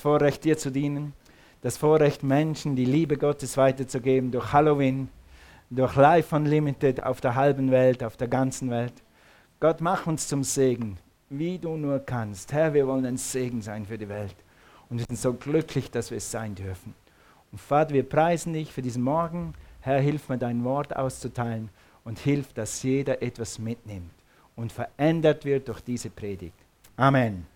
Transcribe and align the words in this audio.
Vorrecht, 0.00 0.44
dir 0.44 0.58
zu 0.58 0.70
dienen, 0.70 1.12
das 1.62 1.76
Vorrecht, 1.76 2.22
Menschen 2.22 2.74
die 2.74 2.84
Liebe 2.84 3.16
Gottes 3.16 3.56
weiterzugeben 3.56 4.30
durch 4.30 4.52
Halloween, 4.52 5.08
durch 5.70 5.94
Life 5.94 6.34
Unlimited 6.34 7.02
auf 7.02 7.20
der 7.20 7.34
halben 7.34 7.70
Welt, 7.70 8.02
auf 8.02 8.16
der 8.16 8.28
ganzen 8.28 8.70
Welt. 8.70 8.94
Gott, 9.60 9.80
mach 9.80 10.06
uns 10.06 10.26
zum 10.26 10.42
Segen, 10.42 10.98
wie 11.28 11.58
du 11.58 11.76
nur 11.76 12.00
kannst. 12.00 12.52
Herr, 12.52 12.74
wir 12.74 12.86
wollen 12.86 13.06
ein 13.06 13.18
Segen 13.18 13.62
sein 13.62 13.86
für 13.86 13.98
die 13.98 14.08
Welt. 14.08 14.34
Und 14.88 14.98
wir 14.98 15.06
sind 15.06 15.18
so 15.18 15.34
glücklich, 15.34 15.90
dass 15.90 16.10
wir 16.10 16.18
es 16.18 16.30
sein 16.30 16.54
dürfen. 16.54 16.94
Und 17.52 17.60
Vater, 17.60 17.94
wir 17.94 18.08
preisen 18.08 18.52
dich 18.52 18.72
für 18.72 18.82
diesen 18.82 19.02
Morgen. 19.02 19.54
Herr, 19.80 20.00
hilf 20.00 20.28
mir, 20.28 20.38
dein 20.38 20.64
Wort 20.64 20.96
auszuteilen 20.96 21.68
und 22.04 22.18
hilf, 22.18 22.52
dass 22.52 22.82
jeder 22.82 23.22
etwas 23.22 23.58
mitnimmt 23.58 24.10
und 24.56 24.72
verändert 24.72 25.44
wird 25.44 25.68
durch 25.68 25.80
diese 25.80 26.10
Predigt. 26.10 26.54
Amen. 26.96 27.46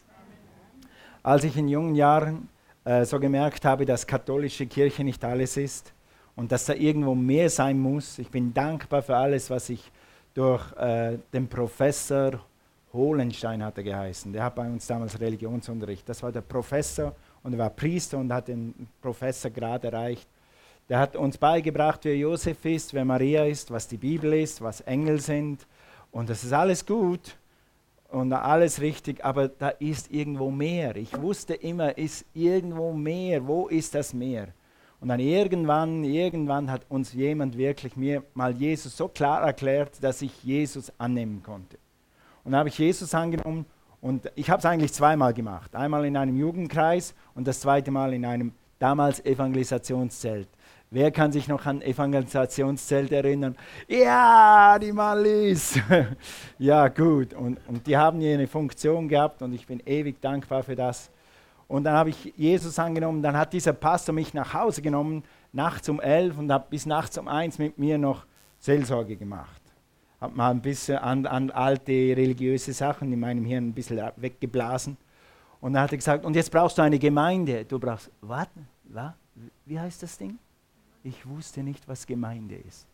Als 1.25 1.43
ich 1.43 1.56
in 1.56 1.68
jungen 1.68 1.95
Jahren 1.95 2.50
äh, 2.84 3.07
so 3.07 3.18
gemerkt 3.18 3.64
habe, 3.64 3.86
dass 3.86 4.07
katholische 4.07 4.67
Kirche 4.67 5.03
nicht 5.03 5.25
alles 5.25 5.57
ist 5.57 5.94
und 6.36 6.53
dass 6.53 6.67
da 6.67 6.75
irgendwo 6.75 7.14
mehr 7.14 7.48
sein 7.48 7.79
muss, 7.79 8.18
ich 8.18 8.29
bin 8.29 8.53
dankbar 8.53 9.00
für 9.00 9.17
alles, 9.17 9.48
was 9.48 9.71
ich 9.71 9.90
durch 10.34 10.71
äh, 10.76 11.17
den 11.32 11.48
Professor 11.48 12.32
Hohlenstein 12.93 13.64
hat 13.64 13.79
er 13.79 13.84
geheißen. 13.84 14.34
Der 14.34 14.45
hat 14.45 14.54
bei 14.54 14.67
uns 14.67 14.86
damals 14.86 15.18
Religionsunterricht. 15.18 16.07
Das 16.07 16.22
war 16.22 16.31
der 16.31 16.43
Professor 16.43 17.17
und 17.43 17.54
er 17.54 17.59
war 17.59 17.70
Priester 17.70 18.18
und 18.18 18.31
hat 18.31 18.48
den 18.48 18.86
Professorgrad 19.00 19.82
erreicht. 19.84 20.29
Der 20.90 20.98
hat 20.98 21.17
uns 21.17 21.39
beigebracht, 21.39 22.00
wer 22.03 22.18
Josef 22.18 22.62
ist, 22.67 22.93
wer 22.93 23.06
Maria 23.06 23.46
ist, 23.46 23.70
was 23.70 23.89
die 23.89 23.96
Bibel 23.96 24.34
ist, 24.34 24.61
was 24.61 24.82
Engel 24.82 25.22
sind. 25.22 25.67
Und 26.12 26.29
das 26.29 26.45
ist 26.45 26.53
alles 26.53 26.84
gut 26.84 27.34
und 28.08 28.32
alles 28.32 28.81
richtig, 28.81 29.25
aber 29.25 29.49
da 29.49 29.68
ist 29.68 30.11
irgendwo 30.11 30.50
mehr. 30.50 30.96
Ich 30.96 31.21
wusste 31.21 31.54
immer, 31.54 31.96
ist 31.99 32.25
irgendwo 32.33 32.92
mehr. 32.92 33.47
Wo 33.47 33.69
ist 33.69 33.95
das 33.95 34.14
Meer? 34.14 34.48
Und 35.00 35.08
dann 35.08 35.20
irgendwann, 35.20 36.05
irgendwann 36.05 36.70
hat 36.70 36.87
uns 36.89 37.12
jemand 37.12 37.59
wirklich 37.59 37.97
mir 37.97 38.23
mal 38.34 38.55
Jesus 38.55 38.97
so 38.97 39.09
klar 39.09 39.43
erklärt, 39.43 40.03
dass 40.03 40.23
ich 40.23 40.43
Jesus 40.43 40.93
annehmen 40.98 41.43
konnte. 41.43 41.77
Und 42.45 42.53
dann 42.53 42.61
habe 42.61 42.69
ich 42.69 42.78
Jesus 42.78 43.15
angenommen 43.15 43.67
und 44.01 44.31
ich 44.34 44.48
habe 44.48 44.61
es 44.61 44.67
eigentlich 44.67 44.93
zweimal 44.93 45.34
gemacht. 45.34 45.75
Einmal 45.75 46.05
in 46.05 46.17
einem 46.17 46.37
Jugendkreis 46.37 47.15
und 47.34 47.47
das 47.47 47.61
zweite 47.61 47.91
Mal 47.91 48.15
in 48.15 48.25
einem 48.25 48.53
damals 48.78 49.25
Evangelisationszelt. 49.25 50.48
Wer 50.95 51.11
kann 51.11 51.33
sich 51.33 51.48
noch 51.48 51.67
an 51.67 51.83
Evangelisationszelt 51.83 53.11
erinnern? 53.11 53.56
Ja, 53.89 54.78
die 54.78 54.92
Malis. 54.92 55.77
ja, 56.61 56.87
gut. 56.87 57.34
Und, 57.34 57.59
und 57.67 57.84
die 57.84 57.97
haben 57.97 58.20
hier 58.20 58.34
eine 58.34 58.47
Funktion 58.47 59.09
gehabt 59.09 59.42
und 59.42 59.53
ich 59.55 59.67
bin 59.67 59.81
ewig 59.84 60.20
dankbar 60.20 60.62
für 60.62 60.77
das. 60.77 61.11
Und 61.67 61.83
dann 61.83 61.95
habe 61.95 62.11
ich 62.11 62.33
Jesus 62.37 62.78
angenommen. 62.78 63.22
Dann 63.22 63.37
hat 63.37 63.53
dieser 63.53 63.72
Pastor 63.72 64.15
mich 64.15 64.34
nach 64.34 64.55
Hause 64.55 64.83
genommen, 64.83 65.25
nachts 65.53 65.89
um 65.89 66.00
elf 66.00 66.39
und 66.39 66.53
hat 66.53 66.70
bis 66.70 66.87
nachts 66.87 67.19
um 67.19 67.27
eins 67.27 67.59
mit 67.59 67.77
mir 67.77 67.98
noch 67.98 68.25
Seelsorge 68.61 69.17
gemacht. 69.17 69.62
Hat 70.20 70.37
mal 70.37 70.53
ein 70.53 70.62
bisschen 70.62 70.98
an, 70.98 71.27
an 71.27 71.50
alte 71.50 71.91
religiöse 71.91 72.72
Sachen 72.72 73.12
in 73.12 73.19
meinem 73.19 73.45
Hirn 73.45 73.70
ein 73.70 73.72
bisschen 73.72 74.00
weggeblasen. 74.15 74.97
Und 75.61 75.72
dann 75.72 75.83
hat 75.83 75.91
er 75.91 75.98
gesagt, 75.98 76.25
und 76.25 76.37
jetzt 76.37 76.53
brauchst 76.53 76.78
du 76.78 76.83
eine 76.83 77.00
Gemeinde. 77.00 77.65
Du 77.65 77.81
brauchst, 77.81 78.12
was? 78.20 78.47
Wie 79.67 79.81
heißt 79.81 80.00
das 80.00 80.17
Ding? 80.17 80.39
Ich 81.05 81.27
wusste 81.27 81.62
nicht, 81.62 81.86
was 81.86 82.06
Gemeinde 82.06 82.56
ist. 82.56 82.86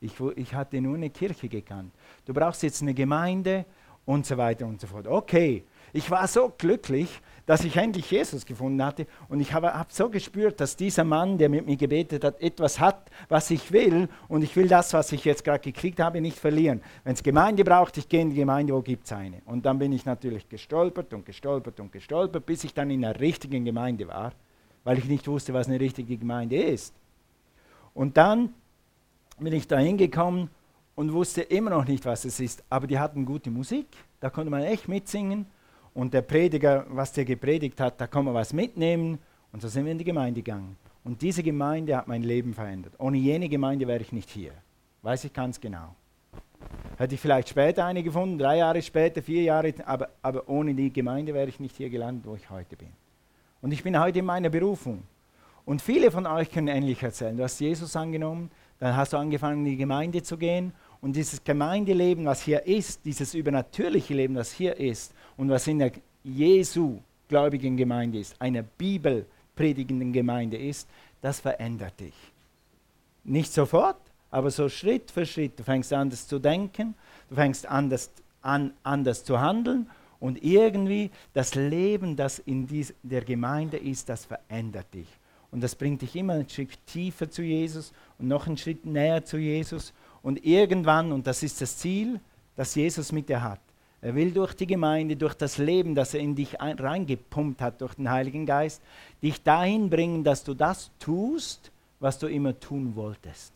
Ich, 0.00 0.14
ich 0.36 0.54
hatte 0.54 0.80
nur 0.80 0.96
eine 0.96 1.10
Kirche 1.10 1.48
gekannt. 1.48 1.92
Du 2.24 2.32
brauchst 2.32 2.62
jetzt 2.62 2.80
eine 2.80 2.94
Gemeinde 2.94 3.66
und 4.06 4.24
so 4.24 4.38
weiter 4.38 4.66
und 4.66 4.80
so 4.80 4.86
fort. 4.86 5.06
Okay, 5.06 5.64
ich 5.92 6.10
war 6.10 6.26
so 6.28 6.50
glücklich, 6.56 7.20
dass 7.44 7.64
ich 7.64 7.76
endlich 7.76 8.10
Jesus 8.10 8.46
gefunden 8.46 8.82
hatte 8.82 9.06
und 9.28 9.40
ich 9.40 9.52
habe 9.52 9.74
hab 9.74 9.92
so 9.92 10.08
gespürt, 10.08 10.60
dass 10.60 10.76
dieser 10.76 11.04
Mann, 11.04 11.36
der 11.36 11.50
mit 11.50 11.66
mir 11.66 11.76
gebetet 11.76 12.24
hat, 12.24 12.40
etwas 12.40 12.80
hat, 12.80 13.10
was 13.28 13.50
ich 13.50 13.70
will 13.70 14.08
und 14.28 14.42
ich 14.42 14.56
will 14.56 14.66
das, 14.66 14.94
was 14.94 15.12
ich 15.12 15.26
jetzt 15.26 15.44
gerade 15.44 15.60
gekriegt 15.60 16.00
habe, 16.00 16.22
nicht 16.22 16.38
verlieren. 16.38 16.80
Wenn 17.04 17.12
es 17.12 17.22
Gemeinde 17.22 17.64
braucht, 17.64 17.98
ich 17.98 18.08
gehe 18.08 18.22
in 18.22 18.30
die 18.30 18.36
Gemeinde, 18.36 18.72
wo 18.72 18.80
gibt 18.80 19.04
es 19.04 19.12
eine? 19.12 19.42
Und 19.44 19.66
dann 19.66 19.78
bin 19.78 19.92
ich 19.92 20.06
natürlich 20.06 20.48
gestolpert 20.48 21.12
und 21.12 21.26
gestolpert 21.26 21.78
und 21.80 21.92
gestolpert, 21.92 22.46
bis 22.46 22.64
ich 22.64 22.72
dann 22.72 22.90
in 22.90 23.04
einer 23.04 23.20
richtigen 23.20 23.66
Gemeinde 23.66 24.08
war, 24.08 24.32
weil 24.84 24.96
ich 24.96 25.04
nicht 25.04 25.28
wusste, 25.28 25.52
was 25.52 25.68
eine 25.68 25.78
richtige 25.80 26.16
Gemeinde 26.16 26.56
ist. 26.56 26.94
Und 27.94 28.16
dann 28.16 28.54
bin 29.38 29.52
ich 29.52 29.66
da 29.66 29.78
hingekommen 29.78 30.50
und 30.94 31.12
wusste 31.12 31.42
immer 31.42 31.70
noch 31.70 31.86
nicht, 31.86 32.04
was 32.04 32.24
es 32.24 32.40
ist. 32.40 32.64
Aber 32.68 32.86
die 32.86 32.98
hatten 32.98 33.24
gute 33.24 33.50
Musik, 33.50 33.86
da 34.20 34.30
konnte 34.30 34.50
man 34.50 34.62
echt 34.62 34.88
mitsingen. 34.88 35.46
Und 35.94 36.14
der 36.14 36.22
Prediger, 36.22 36.86
was 36.88 37.12
der 37.12 37.24
gepredigt 37.24 37.80
hat, 37.80 38.00
da 38.00 38.06
kann 38.06 38.24
man 38.24 38.34
was 38.34 38.52
mitnehmen. 38.52 39.18
Und 39.52 39.62
so 39.62 39.68
sind 39.68 39.84
wir 39.84 39.92
in 39.92 39.98
die 39.98 40.04
Gemeinde 40.04 40.42
gegangen. 40.42 40.76
Und 41.04 41.22
diese 41.22 41.42
Gemeinde 41.42 41.96
hat 41.96 42.06
mein 42.06 42.22
Leben 42.22 42.52
verändert. 42.54 42.94
Ohne 42.98 43.16
jene 43.16 43.48
Gemeinde 43.48 43.86
wäre 43.86 44.00
ich 44.00 44.12
nicht 44.12 44.28
hier. 44.30 44.52
Weiß 45.02 45.24
ich 45.24 45.32
ganz 45.32 45.60
genau. 45.60 45.94
Hätte 46.98 47.14
ich 47.14 47.20
vielleicht 47.20 47.48
später 47.48 47.84
eine 47.84 48.02
gefunden, 48.02 48.38
drei 48.38 48.58
Jahre 48.58 48.82
später, 48.82 49.22
vier 49.22 49.42
Jahre, 49.42 49.72
aber, 49.86 50.08
aber 50.20 50.48
ohne 50.48 50.74
die 50.74 50.92
Gemeinde 50.92 51.32
wäre 51.32 51.48
ich 51.48 51.60
nicht 51.60 51.76
hier 51.76 51.90
gelandet, 51.90 52.26
wo 52.26 52.34
ich 52.34 52.50
heute 52.50 52.76
bin. 52.76 52.88
Und 53.62 53.72
ich 53.72 53.82
bin 53.82 53.98
heute 53.98 54.18
in 54.18 54.24
meiner 54.24 54.50
Berufung. 54.50 55.04
Und 55.68 55.82
viele 55.82 56.10
von 56.10 56.26
euch 56.26 56.50
können 56.50 56.68
ähnlich 56.68 57.02
erzählen. 57.02 57.36
Du 57.36 57.42
hast 57.42 57.60
Jesus 57.60 57.94
angenommen, 57.94 58.50
dann 58.78 58.96
hast 58.96 59.12
du 59.12 59.18
angefangen, 59.18 59.66
in 59.66 59.72
die 59.72 59.76
Gemeinde 59.76 60.22
zu 60.22 60.38
gehen. 60.38 60.72
Und 61.02 61.14
dieses 61.14 61.44
Gemeindeleben, 61.44 62.24
was 62.24 62.40
hier 62.40 62.66
ist, 62.66 63.04
dieses 63.04 63.34
übernatürliche 63.34 64.14
Leben, 64.14 64.32
das 64.32 64.50
hier 64.50 64.78
ist 64.78 65.12
und 65.36 65.50
was 65.50 65.66
in 65.66 65.80
der 65.80 65.92
Jesu-gläubigen 66.24 67.76
Gemeinde 67.76 68.18
ist, 68.18 68.40
einer 68.40 68.62
bibelpredigenden 68.62 70.10
Gemeinde 70.10 70.56
ist, 70.56 70.88
das 71.20 71.40
verändert 71.40 72.00
dich. 72.00 72.14
Nicht 73.24 73.52
sofort, 73.52 74.00
aber 74.30 74.50
so 74.50 74.70
Schritt 74.70 75.10
für 75.10 75.26
Schritt. 75.26 75.58
Du 75.58 75.64
fängst 75.64 75.92
an, 75.92 76.00
anders 76.00 76.26
zu 76.26 76.38
denken, 76.38 76.94
du 77.28 77.34
fängst 77.34 77.66
anders 77.66 78.10
an, 78.40 78.72
anders 78.84 79.22
zu 79.22 79.38
handeln 79.38 79.90
und 80.18 80.42
irgendwie 80.42 81.10
das 81.34 81.54
Leben, 81.54 82.16
das 82.16 82.38
in 82.38 82.66
dies, 82.66 82.94
der 83.02 83.20
Gemeinde 83.20 83.76
ist, 83.76 84.08
das 84.08 84.24
verändert 84.24 84.86
dich. 84.94 85.17
Und 85.50 85.62
das 85.62 85.74
bringt 85.74 86.02
dich 86.02 86.14
immer 86.16 86.34
einen 86.34 86.48
Schritt 86.48 86.78
tiefer 86.86 87.30
zu 87.30 87.42
Jesus 87.42 87.92
und 88.18 88.28
noch 88.28 88.46
einen 88.46 88.58
Schritt 88.58 88.84
näher 88.84 89.24
zu 89.24 89.38
Jesus. 89.38 89.92
Und 90.22 90.44
irgendwann, 90.44 91.12
und 91.12 91.26
das 91.26 91.42
ist 91.42 91.60
das 91.60 91.78
Ziel, 91.78 92.20
das 92.56 92.74
Jesus 92.74 93.12
mit 93.12 93.28
dir 93.28 93.42
hat, 93.42 93.60
er 94.00 94.14
will 94.14 94.30
durch 94.30 94.54
die 94.54 94.66
Gemeinde, 94.66 95.16
durch 95.16 95.34
das 95.34 95.58
Leben, 95.58 95.94
das 95.94 96.14
er 96.14 96.20
in 96.20 96.36
dich 96.36 96.56
reingepumpt 96.60 97.60
hat, 97.60 97.80
durch 97.80 97.94
den 97.94 98.10
Heiligen 98.10 98.46
Geist, 98.46 98.80
dich 99.22 99.42
dahin 99.42 99.90
bringen, 99.90 100.22
dass 100.22 100.44
du 100.44 100.54
das 100.54 100.90
tust, 101.00 101.72
was 101.98 102.18
du 102.18 102.28
immer 102.28 102.58
tun 102.60 102.94
wolltest. 102.94 103.52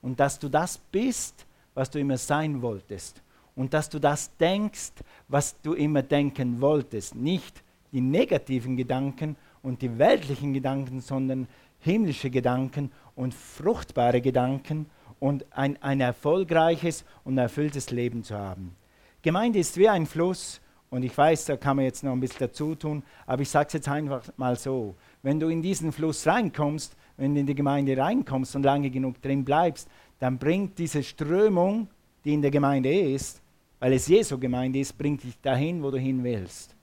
Und 0.00 0.18
dass 0.18 0.38
du 0.38 0.48
das 0.48 0.78
bist, 0.78 1.44
was 1.74 1.90
du 1.90 1.98
immer 1.98 2.16
sein 2.16 2.62
wolltest. 2.62 3.20
Und 3.54 3.74
dass 3.74 3.90
du 3.90 3.98
das 3.98 4.34
denkst, 4.38 4.92
was 5.26 5.60
du 5.60 5.74
immer 5.74 6.02
denken 6.02 6.60
wolltest. 6.60 7.14
Nicht 7.14 7.62
die 7.92 8.00
negativen 8.00 8.76
Gedanken, 8.76 9.36
und 9.62 9.82
die 9.82 9.98
weltlichen 9.98 10.52
Gedanken, 10.52 11.00
sondern 11.00 11.48
himmlische 11.80 12.30
Gedanken 12.30 12.90
und 13.14 13.34
fruchtbare 13.34 14.20
Gedanken 14.20 14.86
und 15.18 15.44
ein, 15.50 15.80
ein 15.82 16.00
erfolgreiches 16.00 17.04
und 17.24 17.38
erfülltes 17.38 17.90
Leben 17.90 18.22
zu 18.22 18.36
haben. 18.36 18.74
Gemeinde 19.22 19.58
ist 19.58 19.76
wie 19.76 19.88
ein 19.88 20.06
Fluss 20.06 20.60
und 20.90 21.02
ich 21.02 21.16
weiß, 21.16 21.46
da 21.46 21.56
kann 21.56 21.76
man 21.76 21.84
jetzt 21.84 22.02
noch 22.02 22.12
ein 22.12 22.20
bisschen 22.20 22.38
dazu 22.40 22.74
tun, 22.74 23.02
aber 23.26 23.42
ich 23.42 23.50
sage 23.50 23.66
es 23.68 23.72
jetzt 23.74 23.88
einfach 23.88 24.22
mal 24.36 24.56
so. 24.56 24.94
Wenn 25.22 25.40
du 25.40 25.48
in 25.48 25.60
diesen 25.60 25.92
Fluss 25.92 26.26
reinkommst, 26.26 26.96
wenn 27.16 27.34
du 27.34 27.40
in 27.40 27.46
die 27.46 27.54
Gemeinde 27.54 27.96
reinkommst 27.96 28.54
und 28.56 28.62
lange 28.62 28.90
genug 28.90 29.20
drin 29.20 29.44
bleibst, 29.44 29.88
dann 30.18 30.38
bringt 30.38 30.78
diese 30.78 31.02
Strömung, 31.02 31.88
die 32.24 32.34
in 32.34 32.42
der 32.42 32.50
Gemeinde 32.50 32.92
ist, 32.92 33.42
weil 33.80 33.92
es 33.92 34.08
Jesu 34.08 34.38
Gemeinde 34.38 34.78
ist, 34.78 34.96
bringt 34.96 35.22
dich 35.22 35.38
dahin, 35.40 35.82
wo 35.82 35.90
du 35.90 35.98
hin 35.98 36.22
willst. 36.24 36.74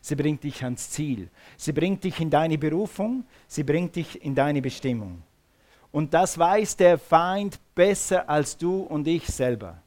Sie 0.00 0.16
bringt 0.16 0.42
dich 0.44 0.64
ans 0.64 0.90
Ziel. 0.90 1.28
Sie 1.56 1.72
bringt 1.72 2.04
dich 2.04 2.20
in 2.20 2.30
deine 2.30 2.56
Berufung. 2.56 3.24
Sie 3.46 3.62
bringt 3.62 3.96
dich 3.96 4.24
in 4.24 4.34
deine 4.34 4.62
Bestimmung. 4.62 5.22
Und 5.92 6.14
das 6.14 6.38
weiß 6.38 6.76
der 6.76 6.98
Feind 6.98 7.58
besser 7.74 8.28
als 8.28 8.56
du 8.56 8.82
und 8.82 9.06
ich 9.06 9.26
selber. 9.26 9.82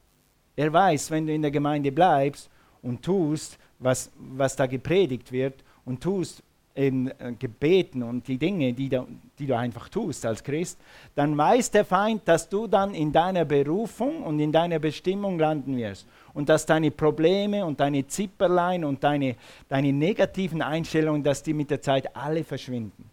Er 0.54 0.72
weiß, 0.72 1.10
wenn 1.10 1.26
du 1.26 1.34
in 1.34 1.42
der 1.42 1.50
Gemeinde 1.50 1.90
bleibst 1.90 2.48
und 2.82 3.02
tust, 3.02 3.58
was, 3.78 4.10
was 4.16 4.54
da 4.54 4.66
gepredigt 4.66 5.32
wird 5.32 5.64
und 5.84 6.02
tust 6.02 6.42
in 6.74 7.08
äh, 7.18 7.32
Gebeten 7.38 8.02
und 8.02 8.26
die 8.26 8.36
Dinge, 8.36 8.72
die, 8.72 8.88
da, 8.88 9.06
die 9.38 9.46
du 9.46 9.56
einfach 9.56 9.88
tust 9.88 10.26
als 10.26 10.42
Christ, 10.42 10.78
dann 11.14 11.36
weiß 11.36 11.70
der 11.70 11.84
Feind, 11.84 12.22
dass 12.26 12.48
du 12.48 12.66
dann 12.66 12.94
in 12.94 13.12
deiner 13.12 13.44
Berufung 13.44 14.22
und 14.22 14.40
in 14.40 14.52
deiner 14.52 14.78
Bestimmung 14.78 15.38
landen 15.38 15.76
wirst 15.76 16.06
und 16.34 16.48
dass 16.48 16.66
deine 16.66 16.90
Probleme 16.90 17.64
und 17.64 17.80
deine 17.80 18.06
Zipperlein 18.06 18.84
und 18.84 19.02
deine, 19.02 19.36
deine 19.68 19.92
negativen 19.92 20.60
Einstellungen, 20.60 21.22
dass 21.22 21.42
die 21.42 21.54
mit 21.54 21.70
der 21.70 21.80
Zeit 21.80 22.14
alle 22.14 22.44
verschwinden. 22.44 23.10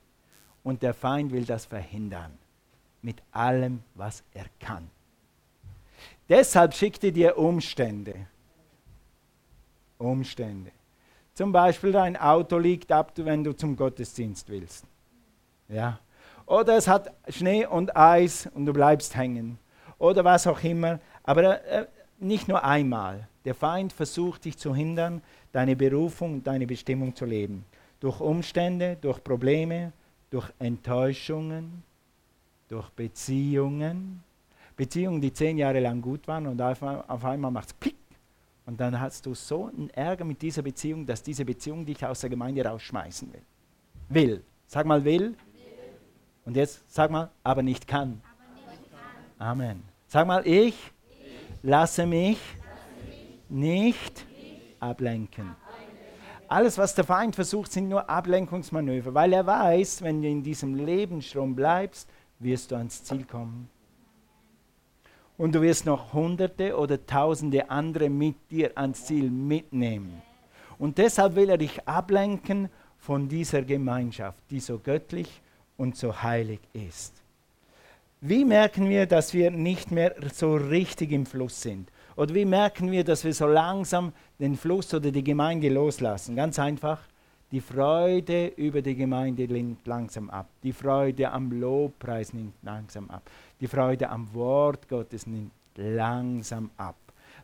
Und 0.64 0.82
der 0.82 0.94
Feind 0.94 1.32
will 1.32 1.46
das 1.46 1.66
verhindern 1.66 2.38
mit 3.02 3.18
allem, 3.32 3.82
was 3.96 4.24
er 4.34 4.46
kann. 4.60 4.90
Deshalb 6.30 6.74
schickt 6.74 7.04
er 7.04 7.12
dir 7.12 7.38
Umstände. 7.38 8.16
Umstände. 9.98 10.72
Zum 11.34 11.52
Beispiel 11.52 11.92
dein 11.92 12.18
Auto 12.18 12.58
liegt 12.58 12.92
ab, 12.92 13.14
wenn 13.16 13.44
du 13.44 13.54
zum 13.54 13.76
Gottesdienst 13.76 14.50
willst. 14.50 14.86
Ja. 15.68 16.00
Oder 16.46 16.78
es 16.78 16.88
hat 16.88 17.14
Schnee 17.30 17.66
und 17.66 17.96
Eis 17.96 18.50
und 18.54 18.66
du 18.66 18.74
bleibst 18.74 19.16
hängen. 19.16 19.58
Oder 19.98 20.24
was 20.24 20.48
auch 20.48 20.62
immer. 20.64 21.00
Aber 21.24 21.64
äh, 21.66 21.86
nicht 22.22 22.48
nur 22.48 22.64
einmal. 22.64 23.28
Der 23.46 23.56
Feind 23.56 23.94
versucht 23.94 24.46
dich 24.46 24.58
zu 24.58 24.76
hindern, 24.76 25.22
deine 25.52 25.76
Berufung 25.76 26.36
und 26.36 26.48
deine 26.48 26.68
Bestimmung 26.68 27.16
zu 27.16 27.26
leben. 27.26 27.66
Durch 28.00 28.20
Umstände, 28.20 28.98
durch 29.00 29.24
Probleme, 29.24 29.92
durch 30.30 30.50
Enttäuschungen, 30.60 31.84
durch 32.68 32.90
Beziehungen. 32.92 34.24
Beziehungen, 34.76 35.22
die 35.22 35.34
zehn 35.34 35.58
Jahre 35.58 35.80
lang 35.80 36.02
gut 36.02 36.28
waren 36.28 36.48
und 36.48 36.62
auf, 36.62 36.82
auf 36.82 37.26
einmal 37.26 37.52
macht 37.52 37.68
es 37.68 37.80
Klick. 37.80 37.96
Und 38.66 38.80
dann 38.80 39.00
hast 39.00 39.26
du 39.26 39.34
so 39.34 39.66
einen 39.66 39.90
Ärger 39.90 40.24
mit 40.24 40.42
dieser 40.42 40.62
Beziehung, 40.62 41.06
dass 41.06 41.22
diese 41.22 41.44
Beziehung 41.44 41.86
dich 41.86 42.06
aus 42.06 42.22
der 42.22 42.30
Gemeinde 42.30 42.64
rausschmeißen 42.64 43.34
will. 43.34 43.42
Will. 44.10 44.44
Sag 44.68 44.86
mal 44.86 45.04
will. 45.04 45.22
will. 45.22 45.36
Und 46.46 46.56
jetzt 46.56 46.82
sag 46.88 47.12
mal, 47.12 47.30
aber 47.44 47.64
nicht 47.64 47.88
kann. 47.88 48.22
Aber 48.24 48.72
nicht 48.72 48.92
kann. 48.92 49.48
Amen. 49.48 49.84
Sag 50.08 50.28
mal, 50.28 50.46
ich 50.48 50.92
lasse 51.64 52.06
mich, 52.06 52.40
nicht 53.50 54.26
ablenken. 54.80 55.56
Alles, 56.48 56.78
was 56.78 56.96
der 56.96 57.06
Feind 57.06 57.36
versucht, 57.36 57.72
sind 57.72 57.88
nur 57.88 58.10
Ablenkungsmanöver, 58.10 59.14
weil 59.14 59.32
er 59.34 59.46
weiß, 59.46 60.02
wenn 60.02 60.22
du 60.22 60.28
in 60.28 60.44
diesem 60.44 60.76
Lebensstrom 60.76 61.56
bleibst, 61.56 62.10
wirst 62.40 62.72
du 62.72 62.76
ans 62.76 63.04
Ziel 63.04 63.24
kommen. 63.24 63.70
Und 65.38 65.56
du 65.56 65.62
wirst 65.62 65.86
noch 65.86 66.14
Hunderte 66.14 66.78
oder 66.78 67.06
Tausende 67.06 67.70
andere 67.70 68.10
mit 68.10 68.36
dir 68.52 68.78
ans 68.78 69.06
Ziel 69.06 69.32
mitnehmen. 69.32 70.22
Und 70.78 70.98
deshalb 70.98 71.36
will 71.36 71.50
er 71.50 71.58
dich 71.58 71.88
ablenken 71.88 72.70
von 72.98 73.30
dieser 73.30 73.62
Gemeinschaft, 73.62 74.40
die 74.50 74.60
so 74.60 74.78
göttlich 74.78 75.42
und 75.78 75.96
so 75.96 76.22
heilig 76.22 76.60
ist. 76.74 77.21
Wie 78.24 78.46
merken 78.46 78.88
wir, 78.88 79.08
dass 79.08 79.34
wir 79.34 79.50
nicht 79.50 79.90
mehr 79.90 80.14
so 80.32 80.54
richtig 80.54 81.12
im 81.12 81.26
Fluss 81.26 81.60
sind? 81.60 81.92
Oder 82.16 82.36
wie 82.36 82.46
merken 82.46 82.92
wir, 82.92 83.04
dass 83.04 83.24
wir 83.24 83.34
so 83.34 83.48
langsam 83.48 84.14
den 84.38 84.56
Fluss 84.56 84.94
oder 84.94 85.10
die 85.10 85.24
Gemeinde 85.24 85.70
loslassen? 85.70 86.36
Ganz 86.36 86.60
einfach, 86.60 87.00
die 87.52 87.62
Freude 87.62 88.54
über 88.58 88.84
die 88.84 88.94
Gemeinde 88.94 89.52
nimmt 89.52 89.88
langsam 89.88 90.30
ab. 90.30 90.48
Die 90.62 90.72
Freude 90.72 91.32
am 91.32 91.52
Lobpreis 91.52 92.32
nimmt 92.32 92.54
langsam 92.62 93.10
ab. 93.10 93.24
Die 93.60 93.66
Freude 93.66 94.08
am 94.08 94.32
Wort 94.36 94.88
Gottes 94.88 95.26
nimmt 95.26 95.52
langsam 95.76 96.70
ab. 96.78 96.98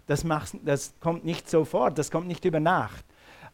Das, 0.06 0.24
macht, 0.24 0.58
das 0.64 0.94
kommt 1.00 1.26
nicht 1.26 1.50
sofort, 1.50 1.98
das 1.98 2.12
kommt 2.12 2.28
nicht 2.28 2.46
über 2.46 2.60
Nacht. 2.60 3.04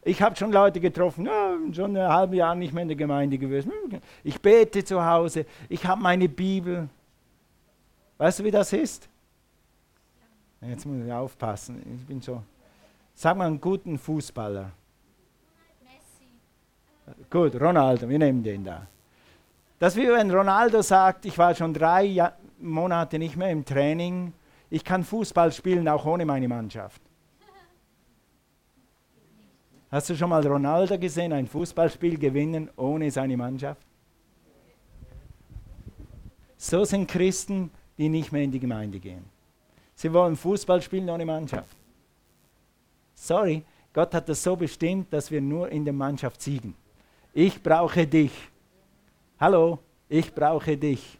Ich 0.02 0.20
habe 0.20 0.36
schon 0.36 0.52
Leute 0.52 0.78
getroffen, 0.78 1.24
ja, 1.24 1.56
schon 1.72 1.96
ein 1.96 2.06
halbes 2.06 2.36
Jahr 2.36 2.54
nicht 2.54 2.74
mehr 2.74 2.82
in 2.82 2.88
der 2.88 2.98
Gemeinde 2.98 3.38
gewesen. 3.38 3.72
Ich 4.22 4.38
bete 4.42 4.84
zu 4.84 5.02
Hause, 5.02 5.46
ich 5.70 5.86
habe 5.86 6.02
meine 6.02 6.28
Bibel. 6.28 6.90
Weißt 8.18 8.38
du, 8.38 8.44
wie 8.44 8.50
das 8.50 8.72
ist? 8.72 9.08
Jetzt 10.60 10.86
muss 10.86 11.04
ich 11.04 11.12
aufpassen. 11.12 11.82
Ich 11.94 12.06
bin 12.06 12.20
so. 12.20 12.42
Sag 13.14 13.36
mal 13.36 13.46
einen 13.46 13.60
guten 13.60 13.98
Fußballer. 13.98 14.70
Messi. 15.82 17.24
Gut, 17.30 17.60
Ronaldo, 17.60 18.08
wir 18.08 18.18
nehmen 18.18 18.42
den 18.42 18.64
da. 18.64 18.86
Das 19.78 19.96
wie 19.96 20.08
wenn 20.08 20.30
Ronaldo 20.30 20.80
sagt, 20.82 21.26
ich 21.26 21.36
war 21.36 21.54
schon 21.54 21.74
drei 21.74 22.04
ja 22.04 22.32
Monate 22.58 23.18
nicht 23.18 23.36
mehr 23.36 23.50
im 23.50 23.64
Training, 23.64 24.32
ich 24.70 24.84
kann 24.84 25.04
Fußball 25.04 25.52
spielen 25.52 25.86
auch 25.88 26.06
ohne 26.06 26.24
meine 26.24 26.48
Mannschaft. 26.48 27.02
Hast 29.90 30.10
du 30.10 30.16
schon 30.16 30.30
mal 30.30 30.44
Ronaldo 30.44 30.98
gesehen, 30.98 31.32
ein 31.32 31.46
Fußballspiel 31.46 32.18
gewinnen 32.18 32.70
ohne 32.76 33.10
seine 33.10 33.36
Mannschaft? 33.36 33.86
So 36.56 36.84
sind 36.84 37.06
Christen, 37.06 37.70
die 37.98 38.08
nicht 38.08 38.32
mehr 38.32 38.42
in 38.42 38.50
die 38.50 38.60
Gemeinde 38.60 38.98
gehen. 38.98 39.24
Sie 39.94 40.12
wollen 40.12 40.36
Fußball 40.36 40.82
spielen 40.82 41.08
ohne 41.08 41.24
Mannschaft. 41.24 41.76
Sorry, 43.14 43.64
Gott 43.92 44.12
hat 44.12 44.28
das 44.28 44.42
so 44.42 44.56
bestimmt, 44.56 45.12
dass 45.12 45.30
wir 45.30 45.40
nur 45.40 45.68
in 45.68 45.84
der 45.84 45.94
Mannschaft 45.94 46.42
siegen. 46.42 46.74
Ich 47.32 47.62
brauche 47.62 48.06
dich. 48.06 48.32
Hallo, 49.38 49.78
ich 50.08 50.34
brauche 50.34 50.76
dich. 50.76 51.18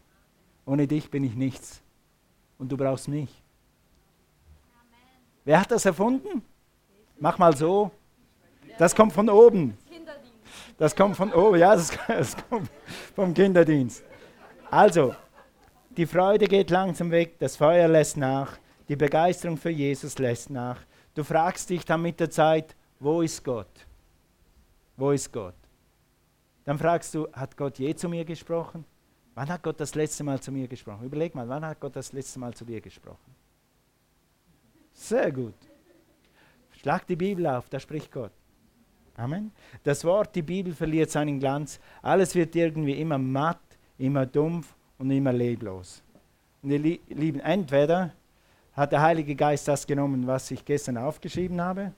Ohne 0.66 0.86
dich 0.86 1.10
bin 1.10 1.24
ich 1.24 1.34
nichts. 1.34 1.80
Und 2.58 2.70
du 2.70 2.76
brauchst 2.76 3.08
mich. 3.08 3.30
Wer 5.44 5.60
hat 5.60 5.70
das 5.70 5.84
erfunden? 5.84 6.42
Mach 7.18 7.38
mal 7.38 7.56
so. 7.56 7.90
Das 8.78 8.94
kommt 8.94 9.12
von 9.12 9.28
oben. 9.28 9.76
Das 10.76 10.96
kommt 10.96 11.16
von 11.16 11.32
oben, 11.32 11.58
ja, 11.58 11.76
das, 11.76 12.36
kommt 12.48 12.68
vom 13.14 13.32
Kinderdienst. 13.32 14.02
Also, 14.70 15.14
die 15.96 16.06
Freude 16.06 16.46
geht 16.46 16.70
langsam 16.70 17.10
weg, 17.10 17.38
das 17.38 17.56
Feuer 17.56 17.88
lässt 17.88 18.16
nach, 18.16 18.58
die 18.88 18.96
Begeisterung 18.96 19.56
für 19.56 19.70
Jesus 19.70 20.18
lässt 20.18 20.50
nach. 20.50 20.80
Du 21.14 21.22
fragst 21.22 21.70
dich 21.70 21.84
dann 21.84 22.02
mit 22.02 22.18
der 22.20 22.30
Zeit, 22.30 22.74
wo 22.98 23.22
ist 23.22 23.44
Gott? 23.44 23.86
Wo 24.96 25.10
ist 25.10 25.32
Gott? 25.32 25.54
Dann 26.64 26.78
fragst 26.78 27.14
du, 27.14 27.28
hat 27.32 27.56
Gott 27.56 27.78
je 27.78 27.94
zu 27.94 28.08
mir 28.08 28.24
gesprochen? 28.24 28.84
Wann 29.34 29.48
hat 29.48 29.62
Gott 29.62 29.80
das 29.80 29.94
letzte 29.94 30.24
Mal 30.24 30.40
zu 30.40 30.52
mir 30.52 30.68
gesprochen? 30.68 31.04
Überleg 31.04 31.34
mal, 31.34 31.48
wann 31.48 31.64
hat 31.64 31.80
Gott 31.80 31.96
das 31.96 32.12
letzte 32.12 32.38
Mal 32.38 32.54
zu 32.54 32.64
dir 32.64 32.80
gesprochen? 32.80 33.34
Sehr 34.92 35.30
gut. 35.32 35.54
Schlag 36.70 37.06
die 37.06 37.16
Bibel 37.16 37.46
auf, 37.46 37.68
da 37.68 37.80
spricht 37.80 38.12
Gott. 38.12 38.32
Amen. 39.16 39.52
Das 39.82 40.04
Wort, 40.04 40.34
die 40.34 40.42
Bibel 40.42 40.72
verliert 40.72 41.10
seinen 41.10 41.38
Glanz. 41.38 41.78
Alles 42.02 42.34
wird 42.34 42.54
irgendwie 42.56 43.00
immer 43.00 43.18
matt, 43.18 43.60
immer 43.98 44.26
dumpf 44.26 44.74
und 44.98 45.10
immer 45.10 45.32
leblos. 45.32 46.02
Und 46.62 46.70
ihr 46.70 46.78
Lieben, 46.78 47.40
entweder 47.40 48.12
hat 48.72 48.92
der 48.92 49.02
Heilige 49.02 49.34
Geist 49.34 49.68
das 49.68 49.86
genommen, 49.86 50.26
was 50.26 50.50
ich 50.50 50.64
gestern 50.64 50.96
aufgeschrieben 50.96 51.60
habe? 51.60 51.92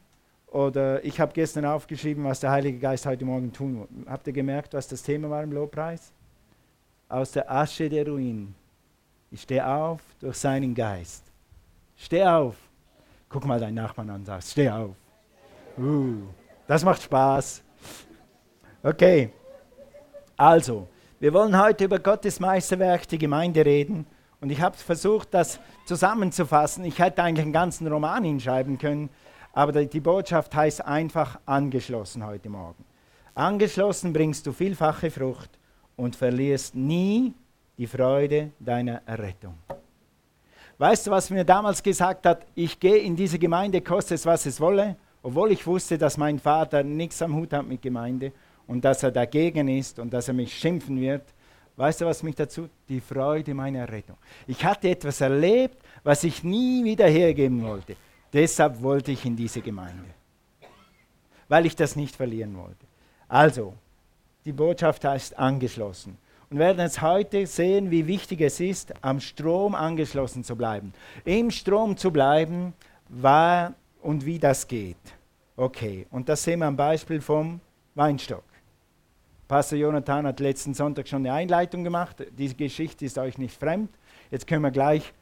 Oder 0.48 1.04
ich 1.04 1.20
habe 1.20 1.32
gestern 1.32 1.64
aufgeschrieben, 1.64 2.24
was 2.24 2.40
der 2.40 2.50
Heilige 2.50 2.78
Geist 2.78 3.06
heute 3.06 3.24
Morgen 3.24 3.52
tun 3.52 3.80
wird. 3.80 4.08
Habt 4.08 4.26
ihr 4.26 4.32
gemerkt, 4.32 4.74
was 4.74 4.86
das 4.88 5.02
Thema 5.02 5.28
war 5.30 5.42
im 5.42 5.52
Lobpreis? 5.52 6.12
Aus 7.08 7.32
der 7.32 7.50
Asche 7.50 7.88
der 7.88 8.06
Ruinen. 8.06 8.54
Ich 9.30 9.42
stehe 9.42 9.66
auf 9.66 10.00
durch 10.20 10.36
seinen 10.36 10.74
Geist. 10.74 11.24
Steh 11.96 12.24
auf. 12.24 12.56
Guck 13.28 13.44
mal 13.44 13.58
deinen 13.58 13.74
Nachbarn 13.74 14.10
an 14.10 14.16
und 14.16 14.26
sag, 14.26 14.42
steh 14.42 14.70
auf. 14.70 14.94
Uh, 15.78 16.22
das 16.66 16.84
macht 16.84 17.02
Spaß. 17.02 17.62
Okay. 18.82 19.30
Also, 20.36 20.88
wir 21.18 21.32
wollen 21.32 21.58
heute 21.58 21.84
über 21.84 21.98
Gottes 21.98 22.40
Meisterwerk, 22.40 23.08
die 23.08 23.16
Gemeinde 23.16 23.64
reden. 23.64 24.06
Und 24.42 24.50
ich 24.50 24.60
habe 24.60 24.76
versucht, 24.76 25.32
das 25.32 25.58
zusammenzufassen. 25.86 26.84
Ich 26.84 26.98
hätte 26.98 27.22
eigentlich 27.22 27.44
einen 27.44 27.54
ganzen 27.54 27.86
Roman 27.86 28.22
hinschreiben 28.22 28.76
können, 28.76 29.08
aber 29.54 29.86
die 29.86 30.00
Botschaft 30.00 30.54
heißt 30.54 30.84
einfach 30.84 31.40
angeschlossen 31.46 32.26
heute 32.26 32.50
Morgen. 32.50 32.84
Angeschlossen 33.34 34.12
bringst 34.12 34.46
du 34.46 34.52
vielfache 34.52 35.10
Frucht 35.10 35.58
und 35.96 36.14
verlierst 36.14 36.74
nie 36.74 37.32
die 37.78 37.86
Freude 37.86 38.50
deiner 38.58 39.00
Errettung. 39.06 39.54
Weißt 40.76 41.06
du, 41.06 41.10
was 41.10 41.30
mir 41.30 41.44
damals 41.44 41.82
gesagt 41.82 42.26
hat? 42.26 42.44
Ich 42.54 42.78
gehe 42.78 42.98
in 42.98 43.16
diese 43.16 43.38
Gemeinde, 43.38 43.80
koste 43.80 44.14
es, 44.14 44.26
was 44.26 44.44
es 44.44 44.60
wolle, 44.60 44.96
obwohl 45.22 45.50
ich 45.50 45.66
wusste, 45.66 45.96
dass 45.96 46.18
mein 46.18 46.38
Vater 46.38 46.82
nichts 46.82 47.22
am 47.22 47.34
Hut 47.34 47.54
hat 47.54 47.66
mit 47.66 47.80
Gemeinde 47.80 48.32
und 48.66 48.84
dass 48.84 49.02
er 49.02 49.10
dagegen 49.10 49.68
ist 49.68 49.98
und 49.98 50.12
dass 50.12 50.28
er 50.28 50.34
mich 50.34 50.56
schimpfen 50.56 51.00
wird. 51.00 51.22
Weißt 51.76 52.00
du, 52.00 52.06
was 52.06 52.22
mich 52.22 52.34
dazu? 52.34 52.68
Die 52.88 53.00
Freude 53.00 53.52
meiner 53.54 53.88
Rettung. 53.88 54.16
Ich 54.46 54.64
hatte 54.64 54.88
etwas 54.88 55.20
erlebt, 55.20 55.76
was 56.02 56.24
ich 56.24 56.42
nie 56.42 56.82
wieder 56.84 57.06
hergeben 57.06 57.62
wollte. 57.62 57.96
Deshalb 58.32 58.82
wollte 58.82 59.12
ich 59.12 59.24
in 59.24 59.36
diese 59.36 59.60
Gemeinde, 59.60 60.04
weil 61.48 61.66
ich 61.66 61.76
das 61.76 61.96
nicht 61.96 62.16
verlieren 62.16 62.56
wollte. 62.56 62.86
Also, 63.28 63.74
die 64.44 64.52
Botschaft 64.52 65.04
heißt 65.04 65.38
angeschlossen. 65.38 66.18
Und 66.48 66.58
werden 66.58 66.78
jetzt 66.78 67.02
heute 67.02 67.44
sehen, 67.46 67.90
wie 67.90 68.06
wichtig 68.06 68.40
es 68.40 68.60
ist, 68.60 68.94
am 69.02 69.18
Strom 69.18 69.74
angeschlossen 69.74 70.44
zu 70.44 70.54
bleiben. 70.54 70.92
Im 71.24 71.50
Strom 71.50 71.96
zu 71.96 72.12
bleiben, 72.12 72.72
war 73.08 73.74
und 74.00 74.24
wie 74.24 74.38
das 74.38 74.66
geht. 74.66 74.96
Okay, 75.56 76.06
und 76.10 76.28
das 76.28 76.44
sehen 76.44 76.60
wir 76.60 76.66
am 76.66 76.76
Beispiel 76.76 77.20
vom 77.20 77.60
Weinstock. 77.94 78.44
Pastor 79.48 79.78
Jonathan 79.78 80.26
hat 80.26 80.40
letzten 80.40 80.74
Sonntag 80.74 81.06
schon 81.06 81.24
eine 81.24 81.32
Einleitung 81.32 81.84
gemacht. 81.84 82.16
Diese 82.36 82.54
Geschichte 82.54 83.04
ist 83.04 83.16
euch 83.16 83.38
nicht 83.38 83.58
fremd. 83.58 83.90
Jetzt 84.30 84.46
können 84.46 84.62
wir 84.62 84.72
gleich 84.72 85.12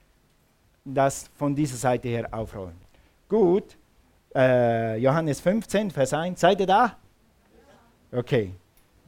das 0.84 1.30
von 1.36 1.54
dieser 1.54 1.76
Seite 1.76 2.08
her 2.08 2.28
aufrollen. 2.32 2.76
Gut, 3.28 3.76
äh, 4.34 4.96
Johannes 4.96 5.40
15, 5.40 5.90
Vers 5.90 6.14
1. 6.14 6.40
Seid 6.40 6.60
ihr 6.60 6.66
da? 6.66 6.96
Okay, 8.12 8.52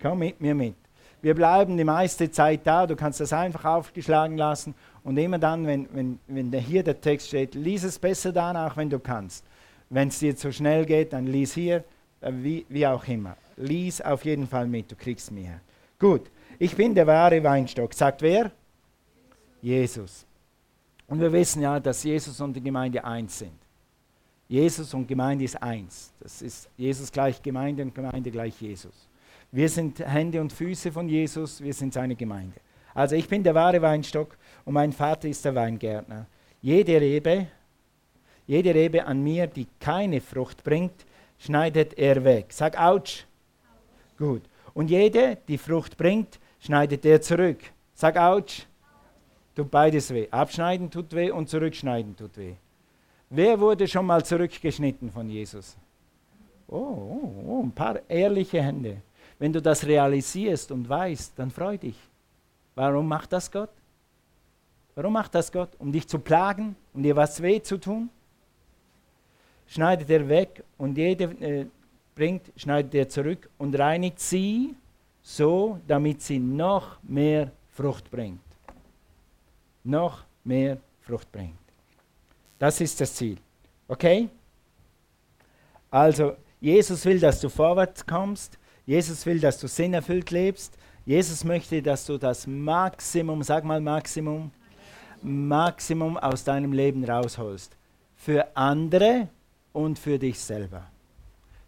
komm 0.01 0.19
mit 0.19 0.41
mir 0.41 0.55
mit. 0.55 0.75
Wir 1.23 1.35
bleiben 1.35 1.77
die 1.77 1.85
meiste 1.85 2.31
Zeit 2.31 2.67
da. 2.67 2.87
Du 2.87 2.95
kannst 2.95 3.21
das 3.21 3.33
einfach 3.33 3.65
aufgeschlagen 3.65 4.37
lassen. 4.37 4.75
Und 5.03 5.17
immer 5.17 5.39
dann, 5.39 5.67
wenn, 5.67 5.89
wenn, 5.95 6.19
wenn 6.27 6.53
hier 6.53 6.83
der 6.83 7.01
Text 7.01 7.29
steht, 7.29 7.55
lies 7.55 7.85
es 7.85 7.99
besser 7.99 8.33
danach, 8.33 8.77
wenn 8.77 8.91
du 8.91 8.99
kannst. 8.99 9.45
Wenn 9.89 10.09
es 10.09 10.19
dir 10.19 10.37
zu 10.37 10.53
schnell 10.53 10.85
geht, 10.85 11.13
dann 11.15 11.27
lies 11.27 11.55
hier. 11.55 11.85
äh, 12.21 12.33
wie, 12.33 12.67
wie 12.69 12.87
auch 12.87 13.07
immer. 13.09 13.37
Lies 13.57 14.01
auf 14.01 14.25
jeden 14.25 14.47
Fall 14.47 14.67
mit, 14.67 14.91
du 14.91 14.97
kriegst 14.97 15.31
mehr. 15.31 15.61
Gut, 15.99 16.31
ich 16.59 16.77
bin 16.77 16.95
der 16.95 17.07
wahre 17.07 17.43
Weinstock. 17.43 17.95
Sagt 17.95 18.23
wer? 18.23 18.51
Jesus. 19.63 20.27
Und 21.07 21.21
wir 21.21 21.33
wissen 21.33 21.63
ja, 21.63 21.81
dass 21.81 22.03
Jesus 22.03 22.41
und 22.41 22.55
die 22.55 22.63
Gemeinde 22.63 23.05
eins 23.05 23.39
sind. 23.39 23.59
Jesus 24.49 24.93
und 24.95 25.09
Gemeinde 25.09 25.45
ist 25.45 25.61
eins. 25.63 26.13
Das 26.21 26.43
ist 26.43 26.69
Jesus 26.77 27.11
gleich 27.11 27.43
Gemeinde 27.43 27.83
und 27.83 27.95
Gemeinde 27.95 28.31
gleich 28.31 28.61
Jesus. 28.61 29.09
Wir 29.51 29.69
sind 29.69 29.99
Hände 29.99 30.41
und 30.41 30.53
Füße 30.53 30.93
von 30.93 31.09
Jesus, 31.09 31.61
wir 31.61 31.73
sind 31.73 31.95
seine 31.95 32.15
Gemeinde. 32.15 32.61
Also 32.95 33.15
ich 33.17 33.29
bin 33.29 33.43
der 33.43 33.55
wahre 33.55 33.81
Weinstock 33.83 34.37
und 34.65 34.75
mein 34.75 34.93
Vater 34.93 35.29
ist 35.29 35.45
der 35.45 35.55
Weingärtner. 35.55 36.27
Jede 36.63 37.01
Rebe, 37.01 37.49
jede 38.47 38.75
Rebe 38.75 39.05
an 39.05 39.23
mir, 39.23 39.47
die 39.47 39.67
keine 39.81 40.21
Frucht 40.21 40.65
bringt, 40.65 41.05
schneidet 41.39 41.99
er 41.99 42.25
weg. 42.25 42.47
Sag 42.51 42.79
Autsch. 42.79 43.26
Gut. 44.19 44.43
Und 44.75 44.91
jede, 44.91 45.39
die 45.49 45.59
Frucht 45.59 45.97
bringt, 45.97 46.39
schneidet 46.61 47.05
er 47.05 47.21
zurück. 47.21 47.59
Sag 47.95 48.17
Autsch. 48.17 48.67
Tut 49.55 49.71
beides 49.71 50.13
weh. 50.13 50.29
Abschneiden 50.31 50.91
tut 50.91 51.13
weh 51.15 51.31
und 51.31 51.49
zurückschneiden 51.49 52.15
tut 52.15 52.37
weh. 52.37 52.55
Wer 53.31 53.59
wurde 53.59 53.89
schon 53.89 54.07
mal 54.07 54.25
zurückgeschnitten 54.25 55.11
von 55.11 55.29
Jesus? 55.29 55.77
Oh, 56.69 56.77
oh, 56.77 57.45
oh, 57.47 57.63
ein 57.63 57.73
paar 57.73 58.01
ehrliche 58.09 58.63
Hände. 58.63 59.03
Wenn 59.39 59.53
du 59.53 59.63
das 59.63 59.87
realisierst 59.87 60.71
und 60.73 60.89
weißt, 60.89 61.39
dann 61.39 61.51
freu 61.51 61.79
dich. 61.79 61.97
Warum 62.75 63.09
macht 63.09 63.33
das 63.33 63.51
Gott? 63.51 63.71
Warum 64.95 65.13
macht 65.15 65.35
das 65.35 65.51
Gott? 65.51 65.71
Um 65.79 65.93
dich 65.93 66.07
zu 66.07 66.19
plagen, 66.19 66.77
um 66.93 67.03
dir 67.03 67.17
was 67.17 67.41
weh 67.43 67.61
zu 67.61 67.79
tun? 67.79 68.11
Schneidet 69.67 70.09
er 70.11 70.29
weg 70.29 70.63
und 70.79 70.97
jede 70.97 71.25
äh, 71.25 71.67
bringt, 72.17 72.51
schneidet 72.57 72.95
er 72.95 73.09
zurück 73.09 73.49
und 73.59 73.79
reinigt 73.79 74.19
sie 74.19 74.75
so, 75.23 75.79
damit 75.87 76.23
sie 76.23 76.41
noch 76.41 76.99
mehr 77.03 77.53
Frucht 77.71 78.11
bringt. 78.11 78.41
Noch 79.85 80.25
mehr 80.43 80.79
Frucht 81.03 81.31
bringt. 81.31 81.55
Das 82.59 82.81
ist 82.81 83.01
das 83.01 83.15
Ziel. 83.15 83.37
Okay? 83.87 84.29
Also, 85.91 86.37
Jesus 86.61 87.05
will, 87.05 87.21
dass 87.21 87.41
du 87.41 87.49
vorwärts 87.49 88.05
kommst. 88.05 88.59
Jesus 88.87 89.25
will, 89.27 89.39
dass 89.39 89.59
du 89.61 89.69
sinnerfüllt 89.69 90.31
lebst. 90.31 90.77
Jesus 91.05 91.45
möchte, 91.45 91.83
dass 91.83 92.07
du 92.07 92.19
das 92.19 92.47
Maximum, 92.47 93.43
sag 93.43 93.65
mal 93.65 93.81
Maximum, 93.81 94.51
Maximum 95.23 96.17
aus 96.17 96.45
deinem 96.45 96.73
Leben 96.73 97.05
rausholst. 97.05 97.77
Für 98.17 98.57
andere 98.57 99.29
und 99.73 99.99
für 99.99 100.19
dich 100.19 100.39
selber. 100.41 100.87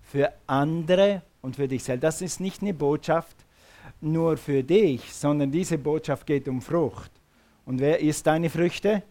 Für 0.09 0.33
andere 0.47 1.23
und 1.41 1.57
für 1.57 1.69
dich 1.69 1.85
selber. 1.85 2.03
Das 2.03 2.21
ist 2.21 2.41
nicht 2.41 2.63
eine 2.63 2.75
Botschaft 2.75 3.37
nur 4.01 4.37
für 4.37 4.63
dich, 4.63 5.15
sondern 5.15 5.51
diese 5.51 5.79
Botschaft 5.79 6.27
geht 6.27 6.49
um 6.49 6.61
Frucht. 6.61 7.11
Und 7.65 7.81
wer 7.81 8.01
isst 8.01 8.27
deine 8.27 8.51
Früchte? 8.51 9.03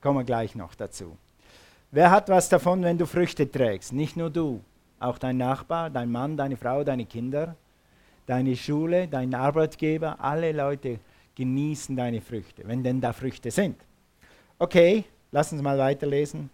Kommen 0.00 0.20
wir 0.20 0.24
gleich 0.24 0.54
noch 0.54 0.74
dazu. 0.74 1.16
Wer 1.90 2.10
hat 2.10 2.28
was 2.28 2.48
davon, 2.48 2.82
wenn 2.82 2.98
du 2.98 3.06
Früchte 3.06 3.50
trägst? 3.50 3.92
Nicht 3.92 4.16
nur 4.16 4.30
du, 4.30 4.62
auch 5.00 5.18
dein 5.18 5.36
Nachbar, 5.36 5.90
dein 5.90 6.10
Mann, 6.10 6.36
deine 6.36 6.56
Frau, 6.56 6.84
deine 6.84 7.06
Kinder 7.06 7.56
deine 8.26 8.56
Schule, 8.56 9.08
dein 9.08 9.34
Arbeitgeber, 9.34 10.20
alle 10.20 10.52
Leute 10.52 10.98
genießen 11.34 11.96
deine 11.96 12.20
Früchte, 12.20 12.62
wenn 12.66 12.82
denn 12.82 13.00
da 13.00 13.12
Früchte 13.12 13.50
sind. 13.50 13.76
Okay, 14.58 15.04
lass 15.32 15.52
uns 15.52 15.62
mal 15.62 15.78
weiterlesen. 15.78 16.50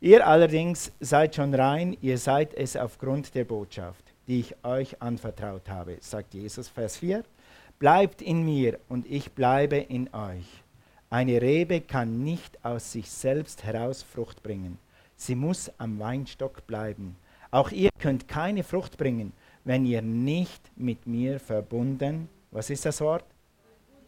Ihr 0.00 0.24
allerdings 0.24 0.92
seid 1.00 1.34
schon 1.34 1.52
rein, 1.52 1.96
ihr 2.00 2.18
seid 2.18 2.54
es 2.54 2.76
aufgrund 2.76 3.34
der 3.34 3.44
Botschaft, 3.44 4.04
die 4.28 4.38
ich 4.38 4.54
euch 4.64 5.02
anvertraut 5.02 5.68
habe, 5.68 5.96
sagt 6.00 6.34
Jesus, 6.34 6.68
Vers 6.68 6.98
4. 6.98 7.24
Bleibt 7.80 8.22
in 8.22 8.44
mir 8.44 8.78
und 8.88 9.10
ich 9.10 9.32
bleibe 9.32 9.76
in 9.76 10.08
euch. 10.14 10.62
Eine 11.10 11.42
Rebe 11.42 11.80
kann 11.80 12.22
nicht 12.22 12.64
aus 12.64 12.92
sich 12.92 13.10
selbst 13.10 13.64
heraus 13.64 14.04
Frucht 14.04 14.40
bringen. 14.44 14.78
Sie 15.16 15.34
muss 15.34 15.68
am 15.78 15.98
Weinstock 15.98 16.64
bleiben. 16.68 17.16
Auch 17.50 17.72
ihr 17.72 17.90
könnt 17.98 18.28
keine 18.28 18.62
Frucht 18.62 18.98
bringen, 18.98 19.32
wenn 19.64 19.84
ihr 19.84 20.02
nicht 20.02 20.62
mit 20.76 21.08
mir 21.08 21.40
verbunden, 21.40 22.28
was 22.52 22.70
ist 22.70 22.84
das 22.84 23.00
Wort? 23.00 23.24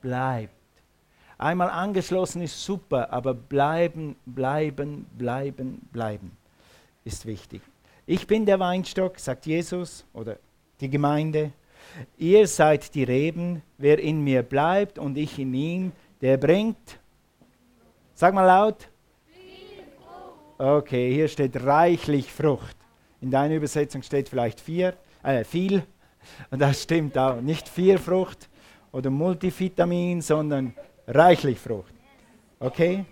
Bleibt. 0.00 0.59
Einmal 1.40 1.70
angeschlossen 1.70 2.42
ist 2.42 2.62
super, 2.62 3.10
aber 3.12 3.32
bleiben, 3.32 4.16
bleiben, 4.26 5.06
bleiben, 5.16 5.88
bleiben 5.90 6.32
ist 7.04 7.24
wichtig. 7.24 7.62
Ich 8.06 8.26
bin 8.26 8.44
der 8.44 8.60
Weinstock, 8.60 9.18
sagt 9.18 9.46
Jesus 9.46 10.04
oder 10.12 10.36
die 10.80 10.90
Gemeinde. 10.90 11.52
Ihr 12.18 12.46
seid 12.46 12.94
die 12.94 13.04
Reben, 13.04 13.62
wer 13.78 13.98
in 13.98 14.22
mir 14.22 14.42
bleibt 14.42 14.98
und 14.98 15.16
ich 15.16 15.38
in 15.38 15.54
ihm, 15.54 15.92
der 16.20 16.36
bringt, 16.36 17.00
sag 18.14 18.34
mal 18.34 18.44
laut, 18.44 18.88
Okay, 20.58 21.10
hier 21.14 21.26
steht 21.26 21.64
reichlich 21.64 22.30
Frucht. 22.30 22.76
In 23.22 23.30
deiner 23.30 23.54
Übersetzung 23.54 24.02
steht 24.02 24.28
vielleicht 24.28 24.60
vier 24.60 24.92
äh, 25.22 25.42
viel. 25.42 25.82
Und 26.50 26.58
das 26.58 26.82
stimmt 26.82 27.16
auch. 27.16 27.40
Nicht 27.40 27.66
vier 27.66 27.98
Frucht 27.98 28.50
oder 28.92 29.08
Multivitamin, 29.08 30.20
sondern 30.20 30.74
reichlich 31.06 31.58
Frucht. 31.58 31.94
Okay? 32.58 33.04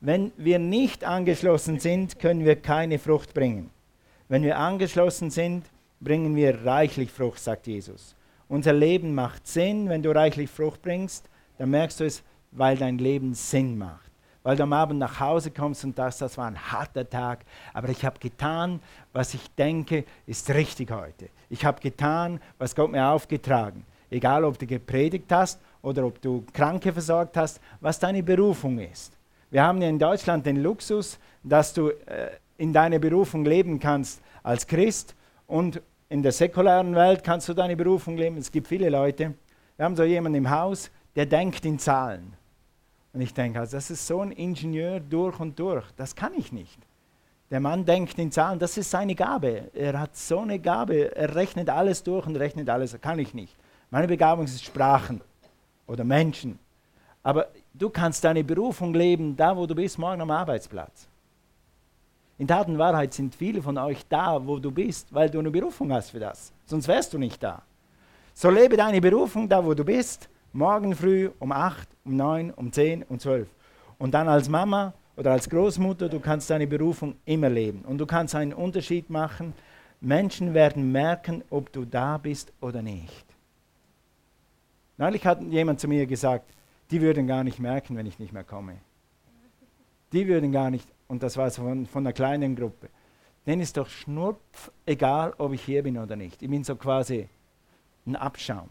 Wenn 0.00 0.32
wir 0.36 0.58
nicht 0.58 1.04
angeschlossen 1.04 1.80
sind, 1.80 2.18
können 2.18 2.44
wir 2.44 2.56
keine 2.56 2.98
Frucht 2.98 3.34
bringen. 3.34 3.70
Wenn 4.28 4.42
wir 4.42 4.58
angeschlossen 4.58 5.30
sind, 5.30 5.64
bringen 6.00 6.36
wir 6.36 6.64
reichlich 6.64 7.10
Frucht, 7.10 7.40
sagt 7.40 7.66
Jesus. 7.66 8.14
Unser 8.48 8.72
Leben 8.72 9.14
macht 9.14 9.46
Sinn, 9.46 9.88
wenn 9.88 10.02
du 10.02 10.14
reichlich 10.14 10.50
Frucht 10.50 10.82
bringst, 10.82 11.28
dann 11.58 11.70
merkst 11.70 12.00
du 12.00 12.04
es, 12.04 12.22
weil 12.52 12.76
dein 12.76 12.98
Leben 12.98 13.34
Sinn 13.34 13.76
macht 13.76 14.08
weil 14.48 14.56
du 14.56 14.62
am 14.62 14.72
Abend 14.72 14.98
nach 14.98 15.20
Hause 15.20 15.50
kommst 15.50 15.84
und 15.84 15.96
sagst, 15.96 16.22
das 16.22 16.38
war 16.38 16.46
ein 16.46 16.72
harter 16.72 17.06
Tag, 17.06 17.44
aber 17.74 17.90
ich 17.90 18.02
habe 18.02 18.18
getan, 18.18 18.80
was 19.12 19.34
ich 19.34 19.46
denke, 19.56 20.06
ist 20.24 20.48
richtig 20.48 20.90
heute. 20.90 21.28
Ich 21.50 21.66
habe 21.66 21.80
getan, 21.80 22.40
was 22.56 22.74
Gott 22.74 22.90
mir 22.90 23.08
aufgetragen. 23.08 23.84
Egal, 24.10 24.44
ob 24.44 24.58
du 24.58 24.66
gepredigt 24.66 25.30
hast 25.30 25.60
oder 25.82 26.04
ob 26.06 26.20
du 26.20 26.44
Kranke 26.52 26.92
versorgt 26.92 27.36
hast, 27.36 27.60
was 27.80 27.98
deine 27.98 28.22
Berufung 28.22 28.78
ist. 28.78 29.12
Wir 29.50 29.62
haben 29.62 29.80
ja 29.80 29.88
in 29.88 29.98
Deutschland 29.98 30.44
den 30.44 30.62
Luxus, 30.62 31.18
dass 31.42 31.72
du 31.72 31.88
äh, 31.88 32.30
in 32.58 32.72
deiner 32.72 32.98
Berufung 32.98 33.44
leben 33.44 33.78
kannst 33.78 34.20
als 34.42 34.66
Christ 34.66 35.14
und 35.46 35.80
in 36.08 36.22
der 36.22 36.32
säkularen 36.32 36.94
Welt 36.94 37.22
kannst 37.22 37.48
du 37.48 37.54
deine 37.54 37.76
Berufung 37.76 38.16
leben. 38.16 38.36
Es 38.36 38.50
gibt 38.50 38.66
viele 38.66 38.88
Leute. 38.88 39.34
Wir 39.76 39.84
haben 39.84 39.96
so 39.96 40.04
jemanden 40.04 40.38
im 40.38 40.50
Haus, 40.50 40.90
der 41.14 41.26
denkt 41.26 41.64
in 41.64 41.78
Zahlen. 41.78 42.32
Und 43.12 43.20
ich 43.20 43.34
denke, 43.34 43.60
also 43.60 43.76
das 43.76 43.90
ist 43.90 44.06
so 44.06 44.20
ein 44.20 44.32
Ingenieur 44.32 45.00
durch 45.00 45.38
und 45.40 45.58
durch. 45.58 45.84
Das 45.96 46.14
kann 46.14 46.32
ich 46.34 46.52
nicht. 46.52 46.78
Der 47.50 47.60
Mann 47.60 47.84
denkt 47.84 48.18
in 48.18 48.30
Zahlen, 48.30 48.58
das 48.58 48.76
ist 48.76 48.90
seine 48.90 49.14
Gabe. 49.14 49.70
Er 49.72 49.98
hat 49.98 50.16
so 50.16 50.40
eine 50.40 50.58
Gabe, 50.58 51.16
er 51.16 51.34
rechnet 51.34 51.70
alles 51.70 52.02
durch 52.02 52.26
und 52.26 52.36
rechnet 52.36 52.68
alles. 52.68 52.92
Das 52.92 53.00
kann 53.00 53.18
ich 53.18 53.32
nicht. 53.32 53.56
Meine 53.90 54.06
Begabung 54.06 54.44
ist 54.44 54.64
Sprachen 54.64 55.20
oder 55.86 56.04
Menschen. 56.04 56.58
Aber 57.22 57.48
du 57.74 57.90
kannst 57.90 58.24
deine 58.24 58.44
Berufung 58.44 58.94
leben, 58.94 59.36
da 59.36 59.56
wo 59.56 59.66
du 59.66 59.74
bist, 59.74 59.98
morgen 59.98 60.20
am 60.20 60.30
Arbeitsplatz. 60.30 61.08
In 62.38 62.46
Tat 62.46 62.68
und 62.68 62.78
Wahrheit 62.78 63.12
sind 63.14 63.34
viele 63.34 63.60
von 63.60 63.76
euch 63.78 64.06
da, 64.08 64.46
wo 64.46 64.58
du 64.58 64.70
bist, 64.70 65.12
weil 65.12 65.28
du 65.28 65.38
eine 65.38 65.50
Berufung 65.50 65.92
hast 65.92 66.10
für 66.10 66.20
das. 66.20 66.52
Sonst 66.66 66.86
wärst 66.86 67.12
du 67.12 67.18
nicht 67.18 67.42
da. 67.42 67.62
So 68.34 68.50
lebe 68.50 68.76
deine 68.76 69.00
Berufung 69.00 69.48
da, 69.48 69.64
wo 69.64 69.74
du 69.74 69.84
bist 69.84 70.28
Morgen 70.54 70.94
früh 70.94 71.30
um 71.40 71.52
8, 71.52 71.86
um 72.06 72.16
9, 72.16 72.52
um 72.52 72.72
10, 72.72 73.02
um 73.04 73.18
12. 73.18 73.46
Und 73.98 74.14
dann 74.14 74.28
als 74.28 74.48
Mama 74.48 74.94
oder 75.16 75.32
als 75.32 75.48
Großmutter, 75.50 76.08
du 76.08 76.20
kannst 76.20 76.48
deine 76.48 76.66
Berufung 76.66 77.16
immer 77.26 77.50
leben. 77.50 77.82
Und 77.86 77.98
du 77.98 78.06
kannst 78.06 78.34
einen 78.34 78.54
Unterschied 78.54 79.10
machen. 79.10 79.52
Menschen 80.00 80.54
werden 80.54 80.90
merken, 80.90 81.44
ob 81.50 81.70
du 81.70 81.84
da 81.84 82.16
bist 82.16 82.50
oder 82.62 82.80
nicht. 82.80 83.27
Neulich 84.98 85.24
hat 85.24 85.40
jemand 85.42 85.80
zu 85.80 85.88
mir 85.88 86.06
gesagt, 86.06 86.52
die 86.90 87.00
würden 87.00 87.26
gar 87.26 87.44
nicht 87.44 87.60
merken, 87.60 87.96
wenn 87.96 88.06
ich 88.06 88.18
nicht 88.18 88.32
mehr 88.32 88.44
komme. 88.44 88.78
Die 90.12 90.26
würden 90.26 90.50
gar 90.52 90.70
nicht, 90.70 90.88
und 91.06 91.22
das 91.22 91.36
war 91.36 91.48
so 91.50 91.62
von, 91.62 91.86
von 91.86 92.04
einer 92.04 92.12
kleinen 92.12 92.56
Gruppe, 92.56 92.88
denen 93.46 93.62
ist 93.62 93.76
doch 93.76 93.88
schnurpf 93.88 94.72
egal, 94.84 95.34
ob 95.38 95.52
ich 95.52 95.62
hier 95.62 95.82
bin 95.82 95.96
oder 95.98 96.16
nicht. 96.16 96.42
Ich 96.42 96.50
bin 96.50 96.64
so 96.64 96.76
quasi 96.76 97.28
ein 98.06 98.16
Abschaum. 98.16 98.68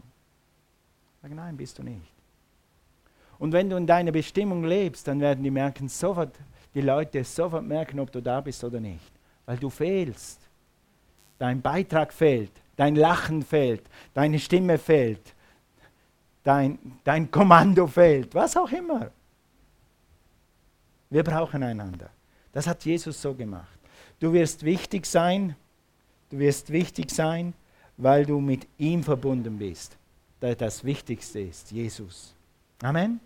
Sag, 1.22 1.34
nein, 1.34 1.56
bist 1.56 1.78
du 1.78 1.82
nicht. 1.82 2.12
Und 3.38 3.52
wenn 3.52 3.70
du 3.70 3.76
in 3.76 3.86
deiner 3.86 4.12
Bestimmung 4.12 4.64
lebst, 4.64 5.08
dann 5.08 5.20
werden 5.20 5.42
die 5.42 5.50
merken 5.50 5.88
sofort, 5.88 6.34
die 6.74 6.80
Leute 6.80 7.24
sofort 7.24 7.64
merken, 7.64 8.00
ob 8.00 8.12
du 8.12 8.20
da 8.20 8.40
bist 8.40 8.62
oder 8.64 8.80
nicht. 8.80 9.12
Weil 9.46 9.56
du 9.56 9.70
fehlst. 9.70 10.40
Dein 11.38 11.62
Beitrag 11.62 12.12
fehlt, 12.12 12.50
dein 12.76 12.96
Lachen 12.96 13.42
fehlt, 13.42 13.82
deine 14.12 14.40
Stimme 14.40 14.76
fehlt, 14.76 15.34
dein, 16.48 16.78
dein 17.04 17.30
Kommando 17.30 17.86
fehlt, 17.86 18.34
was 18.34 18.56
auch 18.56 18.70
immer. 18.70 19.10
Wir 21.10 21.22
brauchen 21.22 21.62
einander. 21.62 22.10
Das 22.52 22.66
hat 22.66 22.84
Jesus 22.84 23.20
so 23.20 23.34
gemacht. 23.34 23.78
Du 24.20 24.32
wirst 24.32 24.64
wichtig 24.64 25.06
sein, 25.06 25.54
Du 26.30 26.38
wirst 26.38 26.70
wichtig 26.70 27.10
sein, 27.10 27.54
weil 27.96 28.26
du 28.26 28.40
mit 28.40 28.66
ihm 28.76 29.02
verbunden 29.02 29.58
bist. 29.58 29.96
Das 30.40 30.84
Wichtigste 30.84 31.40
ist 31.40 31.72
Jesus. 31.72 32.34
Amen. 32.82 33.20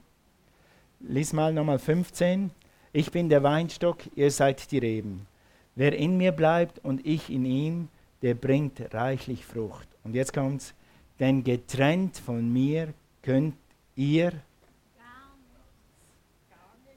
Lies 1.00 1.32
mal 1.32 1.52
nochmal 1.52 1.80
15. 1.80 2.50
Ich 2.92 3.10
bin 3.10 3.28
der 3.28 3.42
Weinstock, 3.42 3.98
ihr 4.14 4.30
seid 4.30 4.70
die 4.70 4.78
Reben. 4.78 5.26
Wer 5.74 5.96
in 5.96 6.16
mir 6.16 6.32
bleibt 6.32 6.78
und 6.84 7.04
ich 7.04 7.28
in 7.28 7.44
ihm, 7.44 7.88
der 8.22 8.34
bringt 8.34 8.94
reichlich 8.94 9.44
Frucht. 9.44 9.88
Und 10.04 10.14
jetzt 10.14 10.32
kommt's. 10.32 10.74
Denn 11.18 11.44
getrennt 11.44 12.18
von 12.18 12.52
mir 12.52 12.94
könnt 13.22 13.56
ihr 13.94 14.32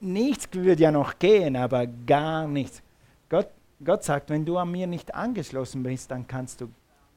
nichts 0.05 0.47
würde 0.53 0.83
ja 0.83 0.91
noch 0.91 1.17
gehen, 1.17 1.55
aber 1.55 1.87
gar 1.87 2.47
nichts. 2.47 2.81
Gott, 3.29 3.49
Gott 3.83 4.03
sagt, 4.03 4.29
wenn 4.29 4.45
du 4.45 4.57
an 4.57 4.71
mir 4.71 4.87
nicht 4.87 5.13
angeschlossen 5.13 5.83
bist, 5.83 6.11
dann 6.11 6.27
kannst 6.27 6.61
du 6.61 6.69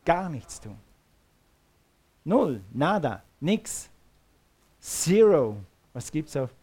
gar 0.04 0.28
nichts 0.28 0.60
tun. 0.60 0.76
Null, 2.24 2.60
nada, 2.72 3.22
nix, 3.40 3.88
zero. 4.80 5.56
Was 5.92 6.10
gibt's 6.10 6.36
auf? 6.36 6.54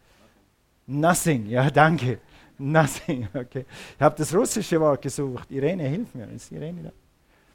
Nothing, 0.86 1.46
ja, 1.46 1.70
danke. 1.70 2.20
Nothing, 2.58 3.28
okay. 3.34 3.66
Ich 3.96 4.00
habe 4.00 4.16
das 4.16 4.34
russische 4.34 4.80
Wort 4.80 5.02
gesucht. 5.02 5.50
Irene, 5.50 5.84
hilf 5.84 6.14
mir. 6.14 6.28
Ist 6.28 6.50
Irene 6.52 6.84
da? 6.84 6.92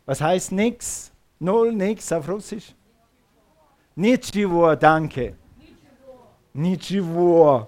Was 0.05 0.21
heißt 0.21 0.51
nix? 0.51 1.11
Null, 1.39 1.73
nix 1.73 2.11
auf 2.11 2.27
Russisch? 2.27 2.75
Nichivo, 3.95 4.75
danke. 4.75 5.35
Nichivo. 6.53 7.67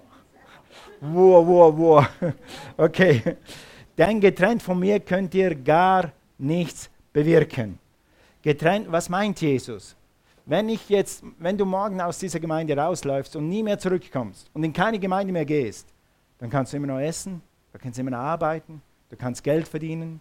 Wo, 1.01 1.45
wo, 1.45 1.77
wo. 1.77 2.05
Okay. 2.77 3.37
Denn 3.97 4.19
getrennt 4.19 4.63
von 4.63 4.79
mir 4.79 4.99
könnt 4.99 5.35
ihr 5.35 5.53
gar 5.53 6.11
nichts 6.37 6.89
bewirken. 7.11 7.77
Getrennt, 8.41 8.91
was 8.91 9.09
meint 9.09 9.39
Jesus? 9.39 9.95
Wenn 10.45 10.67
ich 10.69 10.89
jetzt, 10.89 11.23
wenn 11.39 11.57
du 11.57 11.65
morgen 11.65 12.01
aus 12.01 12.19
dieser 12.19 12.39
Gemeinde 12.39 12.75
rausläufst 12.75 13.35
und 13.35 13.47
nie 13.47 13.63
mehr 13.63 13.79
zurückkommst 13.79 14.49
und 14.53 14.63
in 14.63 14.73
keine 14.73 14.99
Gemeinde 14.99 15.31
mehr 15.31 15.45
gehst, 15.45 15.87
dann 16.39 16.49
kannst 16.49 16.73
du 16.73 16.77
immer 16.77 16.87
noch 16.87 16.99
essen, 16.99 17.41
du 17.71 17.79
kannst 17.79 17.99
immer 17.99 18.11
noch 18.11 18.17
arbeiten, 18.17 18.81
du 19.09 19.15
kannst 19.15 19.43
Geld 19.43 19.67
verdienen, 19.67 20.19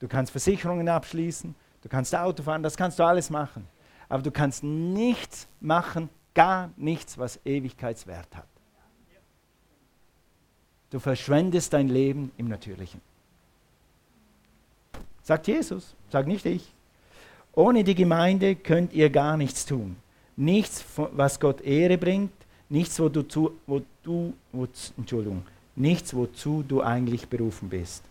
du 0.00 0.08
kannst 0.08 0.32
Versicherungen 0.32 0.88
abschließen, 0.88 1.54
du 1.80 1.88
kannst 1.88 2.14
Auto 2.14 2.42
fahren, 2.42 2.62
das 2.62 2.76
kannst 2.76 2.98
du 2.98 3.04
alles 3.04 3.30
machen. 3.30 3.66
Aber 4.08 4.22
du 4.22 4.30
kannst 4.30 4.62
nichts 4.62 5.46
machen, 5.60 6.08
gar 6.34 6.70
nichts, 6.76 7.18
was 7.18 7.40
Ewigkeitswert 7.44 8.34
hat. 8.36 8.46
Du 10.90 11.00
verschwendest 11.00 11.72
dein 11.72 11.88
Leben 11.88 12.30
im 12.36 12.48
Natürlichen. 12.48 13.00
Sagt 15.22 15.48
Jesus, 15.48 15.94
sag 16.10 16.26
nicht 16.26 16.44
ich. 16.46 16.72
Ohne 17.52 17.82
die 17.82 17.94
Gemeinde 17.94 18.54
könnt 18.54 18.92
ihr 18.92 19.10
gar 19.10 19.36
nichts 19.36 19.64
tun. 19.64 19.96
Nichts, 20.36 20.84
was 20.96 21.40
Gott 21.40 21.60
Ehre 21.62 21.98
bringt, 21.98 22.32
nichts, 22.68 22.98
wo 23.00 23.08
du, 23.08 23.22
zu, 23.22 23.58
wo 23.66 23.82
du 24.02 24.34
wo, 24.52 24.68
Entschuldigung, 24.96 25.44
nichts, 25.76 26.14
wozu 26.14 26.64
du 26.66 26.82
eigentlich 26.82 27.28
berufen 27.28 27.68
bist. 27.68 28.04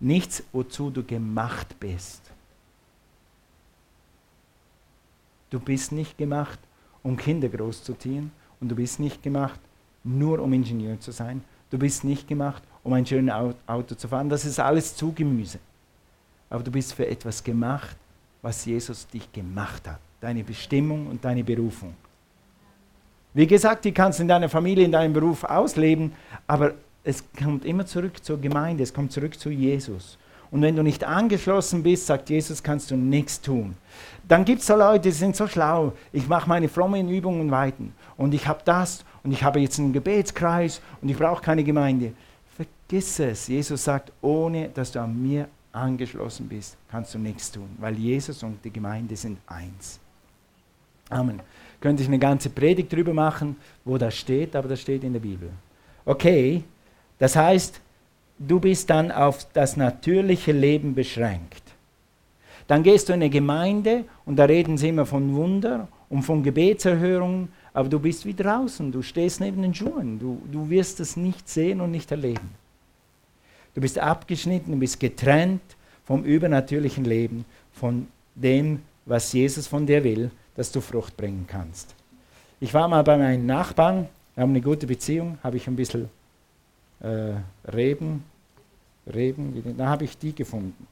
Nichts, 0.00 0.42
wozu 0.52 0.90
du 0.90 1.02
gemacht 1.02 1.78
bist. 1.78 2.22
Du 5.50 5.60
bist 5.60 5.92
nicht 5.92 6.18
gemacht, 6.18 6.58
um 7.02 7.16
Kinder 7.16 7.48
großzuziehen 7.48 8.32
und 8.60 8.68
du 8.68 8.74
bist 8.74 8.98
nicht 9.00 9.22
gemacht, 9.22 9.60
nur 10.02 10.40
um 10.40 10.52
Ingenieur 10.52 10.98
zu 11.00 11.12
sein. 11.12 11.42
Du 11.70 11.78
bist 11.78 12.04
nicht 12.04 12.28
gemacht, 12.28 12.62
um 12.82 12.92
ein 12.92 13.06
schönes 13.06 13.34
Auto 13.66 13.94
zu 13.94 14.08
fahren. 14.08 14.28
Das 14.28 14.44
ist 14.44 14.58
alles 14.58 14.94
zu 14.96 15.12
Gemüse. 15.12 15.58
Aber 16.48 16.62
du 16.62 16.70
bist 16.70 16.94
für 16.94 17.06
etwas 17.06 17.42
gemacht, 17.42 17.96
was 18.42 18.64
Jesus 18.64 19.06
dich 19.08 19.32
gemacht 19.32 19.88
hat. 19.88 19.98
Deine 20.20 20.44
Bestimmung 20.44 21.08
und 21.08 21.24
deine 21.24 21.42
Berufung. 21.42 21.94
Wie 23.34 23.46
gesagt, 23.46 23.84
die 23.84 23.92
kannst 23.92 24.18
du 24.18 24.22
in 24.22 24.28
deiner 24.28 24.48
Familie, 24.48 24.84
in 24.84 24.92
deinem 24.92 25.12
Beruf 25.12 25.44
ausleben, 25.44 26.12
aber 26.46 26.74
es 27.04 27.22
kommt 27.38 27.64
immer 27.64 27.84
zurück 27.84 28.24
zur 28.24 28.40
Gemeinde, 28.40 28.82
es 28.82 28.94
kommt 28.94 29.12
zurück 29.12 29.38
zu 29.38 29.50
Jesus. 29.50 30.16
Und 30.50 30.62
wenn 30.62 30.76
du 30.76 30.82
nicht 30.82 31.04
angeschlossen 31.04 31.82
bist, 31.82 32.06
sagt 32.06 32.30
Jesus, 32.30 32.62
kannst 32.62 32.90
du 32.90 32.96
nichts 32.96 33.40
tun. 33.40 33.76
Dann 34.28 34.44
gibt 34.44 34.60
es 34.60 34.66
so 34.66 34.76
Leute, 34.76 35.08
die 35.08 35.10
sind 35.12 35.36
so 35.36 35.46
schlau. 35.46 35.92
Ich 36.12 36.28
mache 36.28 36.48
meine 36.48 36.68
frommen 36.68 37.08
Übungen 37.08 37.50
weiter. 37.50 37.84
Und 38.16 38.34
ich 38.34 38.46
habe 38.46 38.60
das 38.64 39.04
und 39.22 39.32
ich 39.32 39.42
habe 39.42 39.60
jetzt 39.60 39.78
einen 39.78 39.92
Gebetskreis 39.92 40.80
und 41.00 41.08
ich 41.08 41.16
brauche 41.16 41.42
keine 41.42 41.62
Gemeinde. 41.62 42.12
Vergiss 42.56 43.18
es. 43.18 43.48
Jesus 43.48 43.84
sagt, 43.84 44.12
ohne 44.22 44.68
dass 44.68 44.92
du 44.92 45.00
an 45.00 45.20
mir 45.22 45.48
angeschlossen 45.72 46.48
bist, 46.48 46.76
kannst 46.90 47.14
du 47.14 47.18
nichts 47.18 47.52
tun, 47.52 47.68
weil 47.78 47.96
Jesus 47.96 48.42
und 48.42 48.64
die 48.64 48.72
Gemeinde 48.72 49.14
sind 49.14 49.38
eins. 49.46 50.00
Amen. 51.10 51.40
Könnte 51.80 52.02
ich 52.02 52.08
eine 52.08 52.18
ganze 52.18 52.50
Predigt 52.50 52.92
drüber 52.92 53.12
machen, 53.12 53.56
wo 53.84 53.98
das 53.98 54.16
steht, 54.16 54.56
aber 54.56 54.68
das 54.68 54.80
steht 54.80 55.04
in 55.04 55.12
der 55.12 55.20
Bibel. 55.20 55.50
Okay, 56.04 56.64
das 57.18 57.36
heißt, 57.36 57.80
du 58.38 58.60
bist 58.60 58.90
dann 58.90 59.10
auf 59.10 59.46
das 59.52 59.76
natürliche 59.76 60.52
Leben 60.52 60.94
beschränkt. 60.94 61.62
Dann 62.66 62.82
gehst 62.82 63.08
du 63.08 63.12
in 63.12 63.20
eine 63.20 63.30
Gemeinde 63.30 64.04
und 64.24 64.36
da 64.36 64.44
reden 64.44 64.76
sie 64.76 64.88
immer 64.88 65.06
von 65.06 65.34
Wunder 65.34 65.88
und 66.08 66.22
von 66.22 66.42
Gebetserhörungen, 66.42 67.48
aber 67.72 67.88
du 67.88 68.00
bist 68.00 68.24
wie 68.26 68.34
draußen, 68.34 68.90
du 68.90 69.02
stehst 69.02 69.40
neben 69.40 69.62
den 69.62 69.74
Schuhen, 69.74 70.18
du, 70.18 70.40
du 70.50 70.68
wirst 70.68 70.98
es 71.00 71.16
nicht 71.16 71.48
sehen 71.48 71.80
und 71.80 71.90
nicht 71.90 72.10
erleben. 72.10 72.50
Du 73.74 73.80
bist 73.80 73.98
abgeschnitten, 73.98 74.72
du 74.72 74.78
bist 74.78 74.98
getrennt 74.98 75.60
vom 76.04 76.24
übernatürlichen 76.24 77.04
Leben, 77.04 77.44
von 77.72 78.08
dem, 78.34 78.80
was 79.04 79.32
Jesus 79.32 79.66
von 79.66 79.86
dir 79.86 80.02
will, 80.02 80.30
dass 80.54 80.72
du 80.72 80.80
Frucht 80.80 81.16
bringen 81.16 81.46
kannst. 81.46 81.94
Ich 82.58 82.72
war 82.72 82.88
mal 82.88 83.02
bei 83.02 83.18
meinen 83.18 83.46
Nachbarn, 83.46 84.08
wir 84.34 84.42
haben 84.42 84.50
eine 84.50 84.62
gute 84.62 84.86
Beziehung, 84.86 85.38
habe 85.42 85.58
ich 85.58 85.66
ein 85.66 85.76
bisschen 85.76 86.08
äh, 87.00 87.34
Reben, 87.72 88.24
Reben, 89.12 89.76
da 89.76 89.86
habe 89.86 90.04
ich 90.04 90.18
die 90.18 90.34
gefunden. 90.34 90.86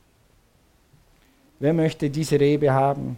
Wer 1.59 1.73
möchte 1.73 2.11
diese 2.11 2.39
Rebe 2.39 2.73
haben? 2.73 3.17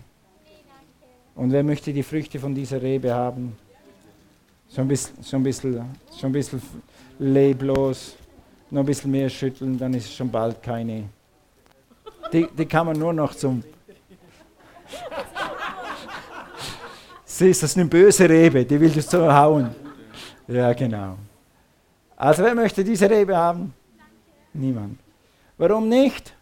Und 1.35 1.53
wer 1.53 1.62
möchte 1.62 1.92
die 1.92 2.03
Früchte 2.03 2.38
von 2.38 2.55
dieser 2.55 2.81
Rebe 2.81 3.12
haben? 3.12 3.57
So 4.68 4.81
ein 4.81 4.88
bisschen, 4.88 5.22
so 5.22 5.37
ein 5.37 5.42
bisschen, 5.42 5.85
so 6.11 6.27
ein 6.27 6.33
bisschen 6.33 6.62
leblos 7.18 8.16
noch 8.70 8.81
ein 8.81 8.87
bisschen 8.87 9.11
mehr 9.11 9.29
schütteln, 9.29 9.79
dann 9.79 9.94
ist 9.94 10.07
es 10.07 10.14
schon 10.14 10.31
bald 10.31 10.62
keine. 10.62 11.05
Die, 12.33 12.46
die 12.57 12.66
kann 12.66 12.87
man 12.87 12.99
nur 12.99 13.12
noch 13.12 13.35
zum. 13.35 13.62
Siehst, 17.25 17.62
das 17.62 17.70
ist 17.70 17.77
eine 17.77 17.87
böse 17.87 18.29
Rebe, 18.29 18.64
die 18.64 18.81
will 18.81 18.90
dich 18.90 19.07
so 19.07 19.33
hauen. 19.33 19.75
Ja, 20.49 20.72
genau. 20.72 21.16
Also, 22.16 22.42
wer 22.42 22.55
möchte 22.55 22.83
diese 22.83 23.09
Rebe 23.09 23.37
haben? 23.37 23.74
Niemand. 24.55 24.98
Warum 25.59 25.88
nicht? 25.88 26.35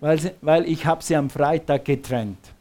Weil, 0.00 0.18
sie, 0.18 0.32
weil 0.40 0.66
ich 0.66 0.84
habe 0.86 1.02
sie 1.02 1.14
am 1.14 1.28
Freitag 1.30 1.84
getrennt. 1.84 2.52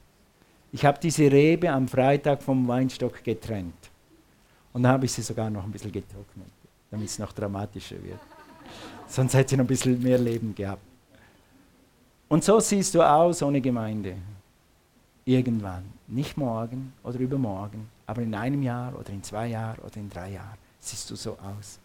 Ich 0.74 0.86
habe 0.86 1.00
diese 1.02 1.24
Rebe 1.32 1.70
am 1.70 1.88
Freitag 1.88 2.44
vom 2.44 2.68
Weinstock 2.68 3.24
getrennt. 3.24 3.90
Und 4.74 4.84
dann 4.84 4.92
habe 4.92 5.06
ich 5.06 5.12
sie 5.12 5.22
sogar 5.22 5.50
noch 5.50 5.64
ein 5.64 5.72
bisschen 5.72 5.92
getrocknet, 5.92 6.52
damit 6.90 7.08
es 7.08 7.20
noch 7.20 7.32
dramatischer 7.34 8.02
wird. 8.04 8.20
Sonst 9.08 9.34
hätte 9.34 9.52
sie 9.52 9.58
noch 9.58 9.66
ein 9.66 9.68
bisschen 9.68 10.02
mehr 10.02 10.18
Leben 10.18 10.56
gehabt. 10.56 10.82
Und 12.30 12.44
so 12.44 12.60
siehst 12.60 12.96
du 12.96 13.02
aus 13.02 13.42
ohne 13.44 13.60
Gemeinde. 13.60 14.16
Irgendwann. 15.26 15.84
Nicht 16.08 16.38
morgen 16.38 16.94
oder 17.04 17.20
übermorgen, 17.20 17.90
aber 18.06 18.22
in 18.22 18.34
einem 18.34 18.64
Jahr 18.64 18.98
oder 18.98 19.10
in 19.10 19.24
zwei 19.24 19.48
Jahren 19.48 19.80
oder 19.80 19.98
in 19.98 20.10
drei 20.10 20.32
Jahren 20.32 20.58
siehst 20.80 21.10
du 21.10 21.16
so 21.16 21.32
aus. 21.32 21.80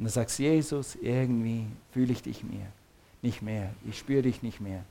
Und 0.00 0.04
dann 0.04 0.12
sagst 0.12 0.38
Jesus, 0.38 0.96
irgendwie 0.96 1.66
fühle 1.92 2.12
ich 2.14 2.22
dich 2.22 2.42
mehr. 2.42 2.68
Nicht 3.20 3.42
mehr. 3.42 3.74
Ich 3.86 3.98
spüre 3.98 4.22
dich 4.22 4.42
nicht 4.42 4.58
mehr. 4.58 4.82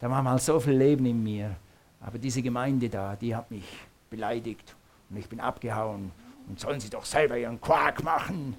Da 0.00 0.10
war 0.10 0.22
mal 0.22 0.38
so 0.38 0.60
viel 0.60 0.74
Leben 0.74 1.06
in 1.06 1.22
mir. 1.22 1.56
Aber 1.98 2.18
diese 2.18 2.42
Gemeinde 2.42 2.90
da, 2.90 3.16
die 3.16 3.34
hat 3.34 3.50
mich 3.50 3.64
beleidigt 4.10 4.76
und 5.08 5.16
ich 5.16 5.26
bin 5.30 5.40
abgehauen. 5.40 6.12
Und 6.46 6.60
sollen 6.60 6.78
sie 6.78 6.90
doch 6.90 7.06
selber 7.06 7.38
ihren 7.38 7.58
Quark 7.58 8.04
machen. 8.04 8.54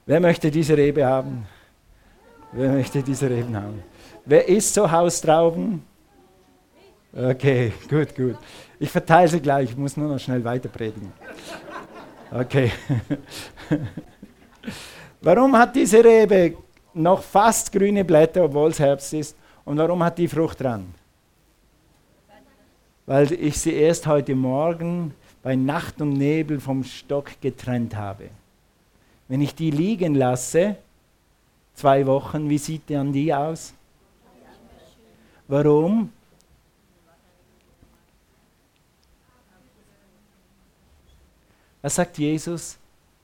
Wer 0.07 0.19
möchte 0.19 0.49
diese 0.49 0.75
Rebe 0.75 1.05
haben? 1.05 1.45
Wer 2.55 2.71
möchte 2.71 3.03
diese 3.03 3.29
Reben 3.29 3.55
haben? 3.55 3.83
Wer 4.25 4.47
isst 4.47 4.73
so 4.73 4.89
Haustrauben? 4.89 5.83
Okay, 7.13 7.73
gut, 7.89 8.15
gut. 8.15 8.37
Ich 8.79 8.89
verteile 8.89 9.27
sie 9.27 9.39
gleich, 9.39 9.69
ich 9.71 9.77
muss 9.77 9.95
nur 9.95 10.09
noch 10.09 10.19
schnell 10.19 10.43
weiter 10.43 10.69
predigen. 10.69 11.11
Okay. 12.31 12.71
warum 15.21 15.55
hat 15.57 15.75
diese 15.75 16.03
Rebe 16.03 16.55
noch 16.93 17.21
fast 17.21 17.71
grüne 17.71 18.03
Blätter, 18.03 18.45
obwohl 18.45 18.71
es 18.71 18.79
Herbst 18.79 19.13
ist? 19.13 19.35
Und 19.63 19.77
warum 19.77 20.03
hat 20.03 20.17
die 20.17 20.27
Frucht 20.27 20.61
dran? 20.61 20.93
weil 23.05 23.31
ich 23.33 23.59
sie 23.59 23.73
erst 23.73 24.07
heute 24.07 24.35
Morgen 24.35 25.13
bei 25.43 25.55
Nacht 25.55 26.01
und 26.01 26.13
Nebel 26.13 26.59
vom 26.59 26.83
Stock 26.83 27.39
getrennt 27.39 27.95
habe. 27.95 28.29
Wenn 29.27 29.41
ich 29.41 29.53
die 29.53 29.71
liegen 29.71 30.15
lasse, 30.15 30.77
zwei 31.75 32.05
Wochen, 32.05 32.49
wie 32.49 32.57
sieht 32.57 32.89
dann 32.89 33.11
die 33.11 33.33
aus? 33.33 33.73
Warum? 35.47 36.11
Was 41.81 41.95
sagt 41.95 42.17
Jesus? 42.17 42.77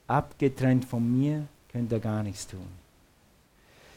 Abgetrennt 0.07 0.85
von 0.85 1.19
mir 1.19 1.47
könnt 1.71 1.91
ihr 1.91 1.99
gar 1.99 2.21
nichts 2.21 2.45
tun. 2.45 2.67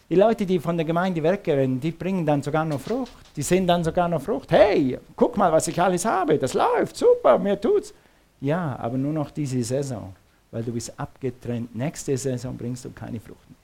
Die 0.08 0.14
Leute, 0.14 0.46
die 0.46 0.60
von 0.60 0.76
der 0.76 0.86
Gemeinde 0.86 1.22
wegrennen, 1.22 1.80
die 1.80 1.90
bringen 1.90 2.24
dann 2.24 2.42
sogar 2.42 2.64
noch 2.64 2.80
Frucht. 2.80 3.12
Die 3.36 3.42
sehen 3.42 3.66
dann 3.66 3.82
sogar 3.82 4.08
noch 4.08 4.22
Frucht. 4.22 4.52
Hey, 4.52 4.98
guck 5.16 5.36
mal, 5.36 5.50
was 5.50 5.68
ich 5.68 5.80
alles 5.80 6.04
habe. 6.04 6.38
Das 6.38 6.54
läuft, 6.54 6.96
super, 6.96 7.38
mir 7.38 7.60
tut's. 7.60 7.92
Ja, 8.40 8.76
aber 8.76 8.96
nur 8.96 9.12
noch 9.12 9.30
diese 9.30 9.62
Saison, 9.64 10.14
weil 10.50 10.62
du 10.62 10.72
bist 10.72 10.98
abgetrennt. 10.98 11.74
Nächste 11.74 12.16
Saison 12.16 12.56
bringst 12.56 12.84
du 12.84 12.90
keine 12.90 13.18
Frucht 13.18 13.50
mehr. 13.50 13.63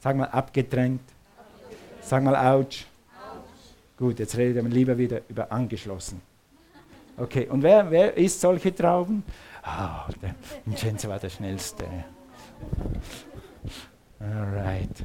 Sag 0.00 0.16
mal 0.16 0.28
abgetrennt. 0.28 1.02
Sag 2.00 2.22
mal 2.22 2.36
ouch. 2.36 2.86
Gut, 3.96 4.18
jetzt 4.18 4.36
redet 4.36 4.62
man 4.62 4.72
lieber 4.72 4.96
wieder 4.96 5.20
über 5.28 5.50
angeschlossen. 5.50 6.22
Okay, 7.16 7.48
und 7.48 7.62
wer, 7.62 7.90
wer 7.90 8.16
isst 8.16 8.40
solche 8.40 8.72
Trauben? 8.72 9.24
Ah, 9.62 10.06
oh, 10.08 10.12
der 10.22 10.34
Vincenzo 10.64 11.08
war 11.08 11.18
der 11.18 11.28
Schnellste. 11.28 11.84
Alright. 14.20 15.04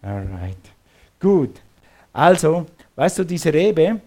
Alright. 0.00 0.56
Gut. 1.20 1.60
Also, 2.12 2.66
weißt 2.94 3.18
du, 3.18 3.24
diese 3.24 3.52
Rebe 3.52 4.00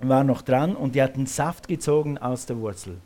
war 0.00 0.24
noch 0.24 0.42
dran 0.42 0.74
und 0.74 0.94
die 0.94 1.02
hat 1.02 1.14
einen 1.14 1.26
Saft 1.26 1.68
gezogen 1.68 2.18
aus 2.18 2.44
der 2.44 2.58
Wurzel. 2.58 2.98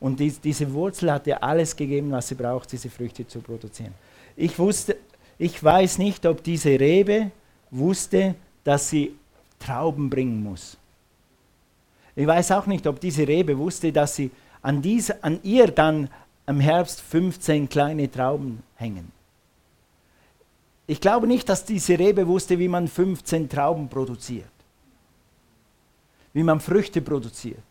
Und 0.00 0.18
die, 0.18 0.30
diese 0.30 0.72
Wurzel 0.72 1.12
hat 1.12 1.26
ihr 1.26 1.42
alles 1.42 1.76
gegeben, 1.76 2.10
was 2.12 2.28
sie 2.28 2.36
braucht, 2.36 2.72
diese 2.72 2.88
Früchte 2.88 3.26
zu 3.26 3.40
produzieren. 3.40 3.92
Ich 4.36 4.58
wusste, 4.58 4.96
ich 5.38 5.62
weiß 5.62 5.98
nicht, 5.98 6.26
ob 6.26 6.42
diese 6.42 6.78
Rebe 6.80 7.30
wusste, 7.70 8.34
dass 8.64 8.90
sie 8.90 9.16
Trauben 9.58 10.10
bringen 10.10 10.42
muss. 10.42 10.76
Ich 12.16 12.26
weiß 12.26 12.52
auch 12.52 12.66
nicht, 12.66 12.86
ob 12.86 13.00
diese 13.00 13.26
Rebe 13.26 13.56
wusste, 13.56 13.92
dass 13.92 14.16
sie 14.16 14.30
an, 14.62 14.82
diese, 14.82 15.22
an 15.22 15.38
ihr 15.44 15.68
dann 15.68 16.08
im 16.46 16.60
Herbst 16.60 17.00
15 17.00 17.68
kleine 17.68 18.10
Trauben 18.10 18.62
hängen. 18.74 19.12
Ich 20.86 21.00
glaube 21.00 21.26
nicht, 21.26 21.48
dass 21.48 21.64
diese 21.64 21.98
Rebe 21.98 22.26
wusste, 22.26 22.58
wie 22.58 22.66
man 22.66 22.88
15 22.88 23.48
Trauben 23.48 23.88
produziert, 23.88 24.50
wie 26.32 26.42
man 26.42 26.60
Früchte 26.60 27.02
produziert. 27.02 27.67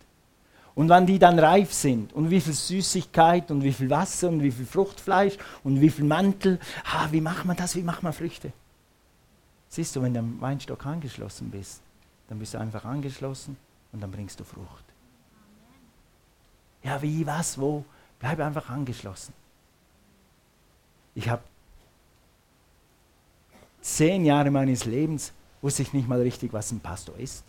Und 0.78 0.90
wann 0.90 1.08
die 1.08 1.18
dann 1.18 1.40
reif 1.40 1.74
sind 1.74 2.14
und 2.14 2.30
wie 2.30 2.40
viel 2.40 2.54
Süßigkeit 2.54 3.50
und 3.50 3.64
wie 3.64 3.74
viel 3.74 3.90
Wasser 3.90 4.30
und 4.30 4.44
wie 4.44 4.52
viel 4.52 4.68
Fruchtfleisch 4.68 5.36
und 5.64 5.82
wie 5.82 5.90
viel 5.90 6.06
Mantel, 6.06 6.60
ha, 6.86 7.08
wie 7.10 7.20
macht 7.20 7.46
man 7.46 7.58
das, 7.58 7.76
wie 7.76 7.82
macht 7.82 8.04
man 8.04 8.14
Früchte? 8.14 8.54
Siehst 9.70 9.96
du, 9.96 10.04
wenn 10.04 10.14
du 10.14 10.20
am 10.20 10.40
Weinstock 10.40 10.86
angeschlossen 10.86 11.50
bist, 11.50 11.82
dann 12.28 12.38
bist 12.38 12.54
du 12.54 12.60
einfach 12.60 12.86
angeschlossen 12.86 13.58
und 13.92 14.02
dann 14.02 14.12
bringst 14.12 14.40
du 14.40 14.44
Frucht. 14.44 14.86
Ja, 16.84 17.02
wie, 17.02 17.26
was, 17.26 17.60
wo? 17.60 17.84
Bleib 18.20 18.40
einfach 18.40 18.70
angeschlossen. 18.70 19.34
Ich 21.16 21.28
habe 21.28 21.42
zehn 23.82 24.26
Jahre 24.26 24.52
meines 24.52 24.86
Lebens, 24.86 25.34
wusste 25.60 25.82
ich 25.82 25.94
nicht 25.94 26.08
mal 26.08 26.22
richtig, 26.22 26.54
was 26.54 26.72
ein 26.72 26.82
Pastor 26.82 27.18
ist. 27.18 27.44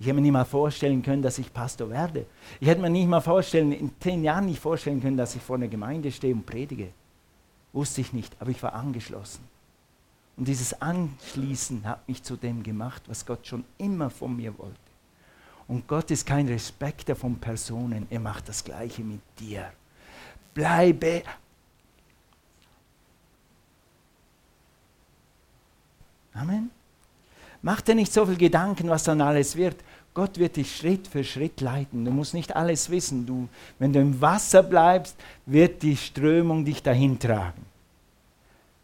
Ich 0.00 0.06
hätte 0.06 0.14
mir 0.14 0.22
nicht 0.22 0.32
mal 0.32 0.46
vorstellen 0.46 1.02
können, 1.02 1.20
dass 1.20 1.38
ich 1.38 1.52
Pastor 1.52 1.90
werde. 1.90 2.24
Ich 2.58 2.66
hätte 2.66 2.80
mir 2.80 2.88
nicht 2.88 3.06
mal 3.06 3.20
vorstellen, 3.20 3.70
in 3.70 3.92
zehn 4.00 4.24
Jahren 4.24 4.46
nicht 4.46 4.58
vorstellen 4.58 5.00
können, 5.00 5.18
dass 5.18 5.36
ich 5.36 5.42
vor 5.42 5.56
einer 5.56 5.68
Gemeinde 5.68 6.10
stehe 6.10 6.34
und 6.34 6.46
predige. 6.46 6.88
Wusste 7.74 8.00
ich 8.00 8.12
nicht, 8.12 8.34
aber 8.40 8.50
ich 8.50 8.62
war 8.62 8.72
angeschlossen. 8.72 9.44
Und 10.38 10.48
dieses 10.48 10.80
Anschließen 10.80 11.84
hat 11.84 12.08
mich 12.08 12.22
zu 12.22 12.36
dem 12.36 12.62
gemacht, 12.62 13.02
was 13.08 13.26
Gott 13.26 13.46
schon 13.46 13.62
immer 13.76 14.08
von 14.08 14.34
mir 14.34 14.56
wollte. 14.58 14.74
Und 15.68 15.86
Gott 15.86 16.10
ist 16.10 16.26
kein 16.26 16.48
Respekter 16.48 17.14
von 17.14 17.36
Personen, 17.36 18.06
er 18.08 18.20
macht 18.20 18.48
das 18.48 18.64
Gleiche 18.64 19.02
mit 19.02 19.20
dir. 19.38 19.70
Bleibe 20.54 21.22
Amen. 26.32 26.70
Mach 27.62 27.80
dir 27.82 27.94
nicht 27.94 28.12
so 28.12 28.24
viel 28.24 28.36
Gedanken, 28.36 28.88
was 28.88 29.04
dann 29.04 29.20
alles 29.20 29.56
wird. 29.56 29.76
Gott 30.12 30.38
wird 30.38 30.56
dich 30.56 30.76
Schritt 30.76 31.06
für 31.06 31.22
Schritt 31.22 31.60
leiten. 31.60 32.04
Du 32.04 32.10
musst 32.10 32.34
nicht 32.34 32.56
alles 32.56 32.90
wissen. 32.90 33.26
Du, 33.26 33.48
wenn 33.78 33.92
du 33.92 34.00
im 34.00 34.20
Wasser 34.20 34.62
bleibst, 34.62 35.16
wird 35.46 35.82
die 35.82 35.96
Strömung 35.96 36.64
dich 36.64 36.82
dahin 36.82 37.18
tragen. 37.18 37.64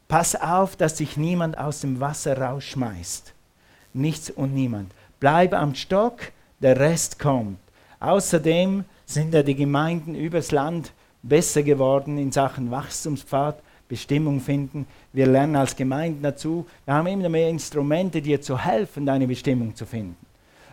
Pass 0.08 0.36
auf, 0.36 0.76
dass 0.76 0.96
dich 0.96 1.16
niemand 1.16 1.58
aus 1.58 1.80
dem 1.80 1.98
Wasser 1.98 2.38
rausschmeißt. 2.38 3.32
Nichts 3.94 4.30
und 4.30 4.54
niemand. 4.54 4.92
Bleib 5.18 5.52
am 5.52 5.74
Stock, 5.74 6.20
der 6.60 6.78
Rest 6.78 7.18
kommt. 7.18 7.58
Außerdem 7.98 8.84
sind 9.04 9.34
ja 9.34 9.42
die 9.42 9.56
Gemeinden 9.56 10.14
übers 10.14 10.52
Land 10.52 10.92
besser 11.22 11.62
geworden 11.64 12.18
in 12.18 12.30
Sachen 12.30 12.70
Wachstumspfad, 12.70 13.60
Bestimmung 13.88 14.40
finden. 14.40 14.86
Wir 15.12 15.26
lernen 15.26 15.56
als 15.56 15.74
Gemeinden 15.74 16.22
dazu. 16.22 16.66
Wir 16.84 16.94
haben 16.94 17.06
immer 17.06 17.28
mehr 17.28 17.48
Instrumente, 17.48 18.22
dir 18.22 18.40
zu 18.40 18.58
helfen, 18.58 19.06
deine 19.06 19.26
Bestimmung 19.26 19.74
zu 19.74 19.86
finden. 19.86 20.25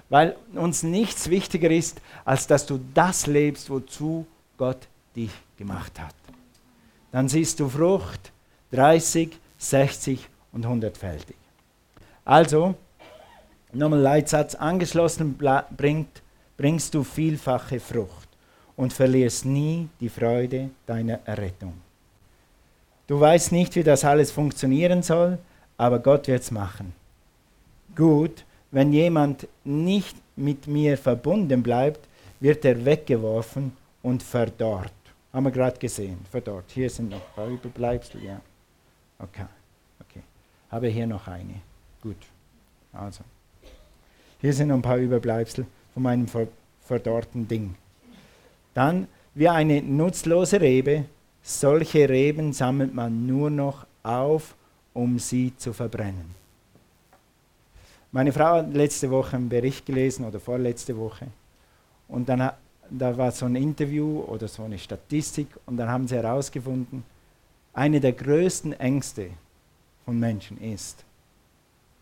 Weil 0.10 0.36
uns 0.54 0.84
nichts 0.84 1.30
wichtiger 1.30 1.72
ist, 1.72 2.02
als 2.26 2.48
dass 2.48 2.66
du 2.66 2.80
das 2.94 3.28
lebst, 3.28 3.70
wozu 3.70 4.26
Gott 4.58 4.88
dich 5.16 5.32
gemacht 5.58 6.00
hat. 6.00 6.16
Dann 7.12 7.30
siehst 7.30 7.60
du 7.60 7.70
Frucht 7.70 8.32
30, 8.72 9.38
60 9.58 10.28
und 10.52 10.66
100-fältig. 10.66 11.36
Also, 12.26 12.76
nochmal 13.72 14.00
Leitsatz, 14.00 14.56
angeschlossen 14.56 15.38
bringt, 15.38 16.22
bringst 16.58 16.94
du 16.94 17.04
vielfache 17.04 17.80
Frucht 17.80 18.30
und 18.76 18.94
verlierst 18.94 19.46
nie 19.46 19.89
die 20.00 20.10
Freude 20.10 20.70
deiner 20.86 21.20
Errettung. 21.26 21.74
Du 23.08 23.20
weißt 23.20 23.52
nicht, 23.52 23.76
wie 23.76 23.84
das 23.84 24.06
alles 24.06 24.32
funktionieren 24.32 25.04
soll, 25.04 25.38
aber 25.78 26.00
Gott 26.00 26.28
wird 26.28 26.42
es 26.42 26.52
machen. 26.52 26.94
Gut, 27.96 28.46
wenn 28.74 28.92
jemand 28.92 29.48
nicht 29.64 30.18
mit 30.36 30.66
mir 30.66 30.98
verbunden 30.98 31.62
bleibt, 31.62 32.00
wird 32.40 32.66
er 32.66 32.84
weggeworfen 32.84 33.72
und 34.02 34.24
verdorrt. 34.24 34.92
Haben 35.32 35.46
wir 35.46 35.52
gerade 35.52 35.78
gesehen, 35.78 36.18
verdorrt. 36.30 36.66
Hier 36.70 36.90
sind 36.90 37.12
noch 37.12 37.18
ein 37.18 37.34
paar 37.36 37.48
Überbleibsel, 37.48 38.24
ja. 38.24 38.42
Okay, 39.20 39.46
okay. 40.02 40.22
Habe 40.72 40.88
hier 40.88 41.06
noch 41.06 41.28
eine. 41.28 41.62
Gut. 42.02 42.18
Also. 42.92 43.24
Hier 44.42 44.54
sind 44.54 44.70
noch 44.70 44.76
ein 44.76 44.82
paar 44.82 44.98
Überbleibsel 44.98 45.68
von 45.94 46.04
meinem 46.04 46.28
verdorrten 46.82 47.48
Ding. 47.48 47.76
Dann, 48.74 49.08
wie 49.36 49.50
eine 49.50 49.84
nutzlose 49.84 50.60
Rebe 50.60 51.06
solche 51.44 52.10
Reben 52.10 52.54
sammelt 52.54 52.94
man 52.94 53.28
nur 53.28 53.50
noch 53.50 53.86
auf, 54.02 54.56
um 54.94 55.20
sie 55.20 55.56
zu 55.58 55.74
verbrennen. 55.74 56.43
Meine 58.13 58.32
Frau 58.32 58.58
hat 58.58 58.71
letzte 58.76 59.10
Woche 59.10 59.36
einen 59.36 59.49
Bericht 59.49 59.88
gelesen 59.88 60.23
oder 60.23 60.39
vorletzte 60.39 60.95
Woche 60.95 61.26
und 62.08 62.30
dann 62.30 62.52
da 62.91 63.17
war 63.17 63.32
so 63.32 63.47
ein 63.47 63.56
Interview 63.56 64.21
oder 64.21 64.47
so 64.47 64.63
eine 64.63 64.78
Statistik 64.78 65.47
und 65.65 65.78
dann 65.78 65.89
haben 65.89 66.08
sie 66.08 66.15
herausgefunden, 66.15 67.04
eine 67.73 67.99
der 67.99 68.12
größten 68.12 68.73
Ängste 68.73 69.32
von 70.06 70.19
Menschen 70.19 70.62
ist, 70.62 71.04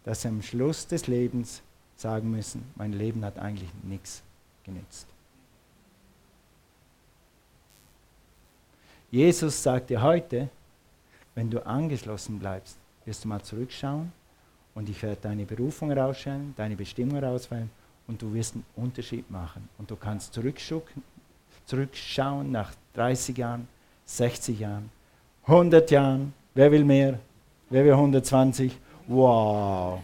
dass 0.04 0.24
sie 0.24 0.28
am 0.28 0.42
Schluss 0.42 0.86
des 0.86 1.08
Lebens 1.08 1.62
sagen 1.96 2.30
müssen, 2.30 2.66
mein 2.76 2.92
Leben 2.92 3.24
hat 3.24 3.40
eigentlich 3.40 3.70
nichts 3.84 4.22
genützt. 4.66 5.08
Jesus 9.12 9.64
sagt 9.64 9.90
dir 9.90 10.02
heute, 10.02 10.50
wenn 11.36 11.50
du 11.50 11.66
angeschlossen 11.66 12.38
bleibst, 12.38 12.76
wirst 13.06 13.24
du 13.24 13.30
mal 13.30 13.42
zurückschauen 13.42 14.12
und 14.76 14.90
ich 14.90 15.02
werde 15.04 15.18
deine 15.22 15.46
Berufung 15.46 15.90
herausstellen, 15.90 16.54
deine 16.56 16.76
Bestimmung 16.76 17.20
herauswählen 17.20 17.70
und 18.08 18.22
du 18.22 18.34
wirst 18.34 18.56
einen 18.56 18.66
Unterschied 18.76 19.30
machen. 19.30 19.68
Und 19.78 19.92
du 19.92 19.96
kannst 19.96 20.34
zurückschauen 21.66 22.52
nach 22.52 22.74
30 22.94 23.38
Jahren, 23.38 23.68
60 24.06 24.60
Jahren, 24.60 24.90
100 25.46 25.92
Jahren. 25.92 26.34
Wer 26.54 26.72
will 26.72 26.84
mehr? 26.84 27.20
Wer 27.70 27.86
will 27.86 27.94
120? 27.94 28.78
Wow. 29.08 30.00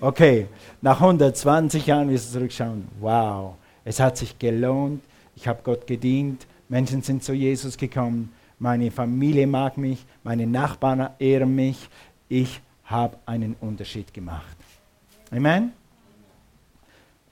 Okay, 0.00 0.46
nach 0.80 1.00
120 1.00 1.86
Jahren 1.86 2.10
wirst 2.10 2.28
du 2.28 2.38
zurückschauen. 2.38 2.88
Wow, 3.00 3.54
es 3.84 4.00
hat 4.00 4.16
sich 4.16 4.38
gelohnt. 4.38 5.02
Ich 5.34 5.48
habe 5.48 5.60
Gott 5.62 5.86
gedient. 5.86 6.46
Menschen 6.68 7.02
sind 7.02 7.22
zu 7.24 7.32
Jesus 7.32 7.76
gekommen 7.76 8.32
meine 8.62 8.92
Familie 8.92 9.48
mag 9.48 9.76
mich, 9.76 10.06
meine 10.22 10.46
Nachbarn 10.46 11.10
ehren 11.18 11.52
mich, 11.52 11.88
ich 12.28 12.60
habe 12.84 13.18
einen 13.26 13.54
Unterschied 13.60 14.12
gemacht. 14.12 14.56
Amen? 15.30 15.72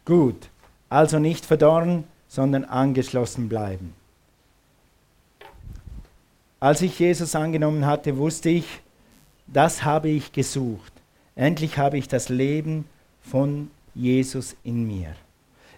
Gut, 0.04 0.48
also 0.88 1.18
nicht 1.18 1.44
verdorren, 1.44 2.04
sondern 2.28 2.64
angeschlossen 2.64 3.48
bleiben. 3.48 3.94
Als 6.58 6.82
ich 6.82 6.98
Jesus 6.98 7.34
angenommen 7.34 7.86
hatte, 7.86 8.16
wusste 8.16 8.50
ich, 8.50 8.80
das 9.46 9.84
habe 9.84 10.08
ich 10.08 10.32
gesucht. 10.32 10.92
Endlich 11.34 11.78
habe 11.78 11.98
ich 11.98 12.06
das 12.06 12.28
Leben 12.28 12.84
von 13.22 13.70
Jesus 13.94 14.56
in 14.62 14.86
mir. 14.86 15.14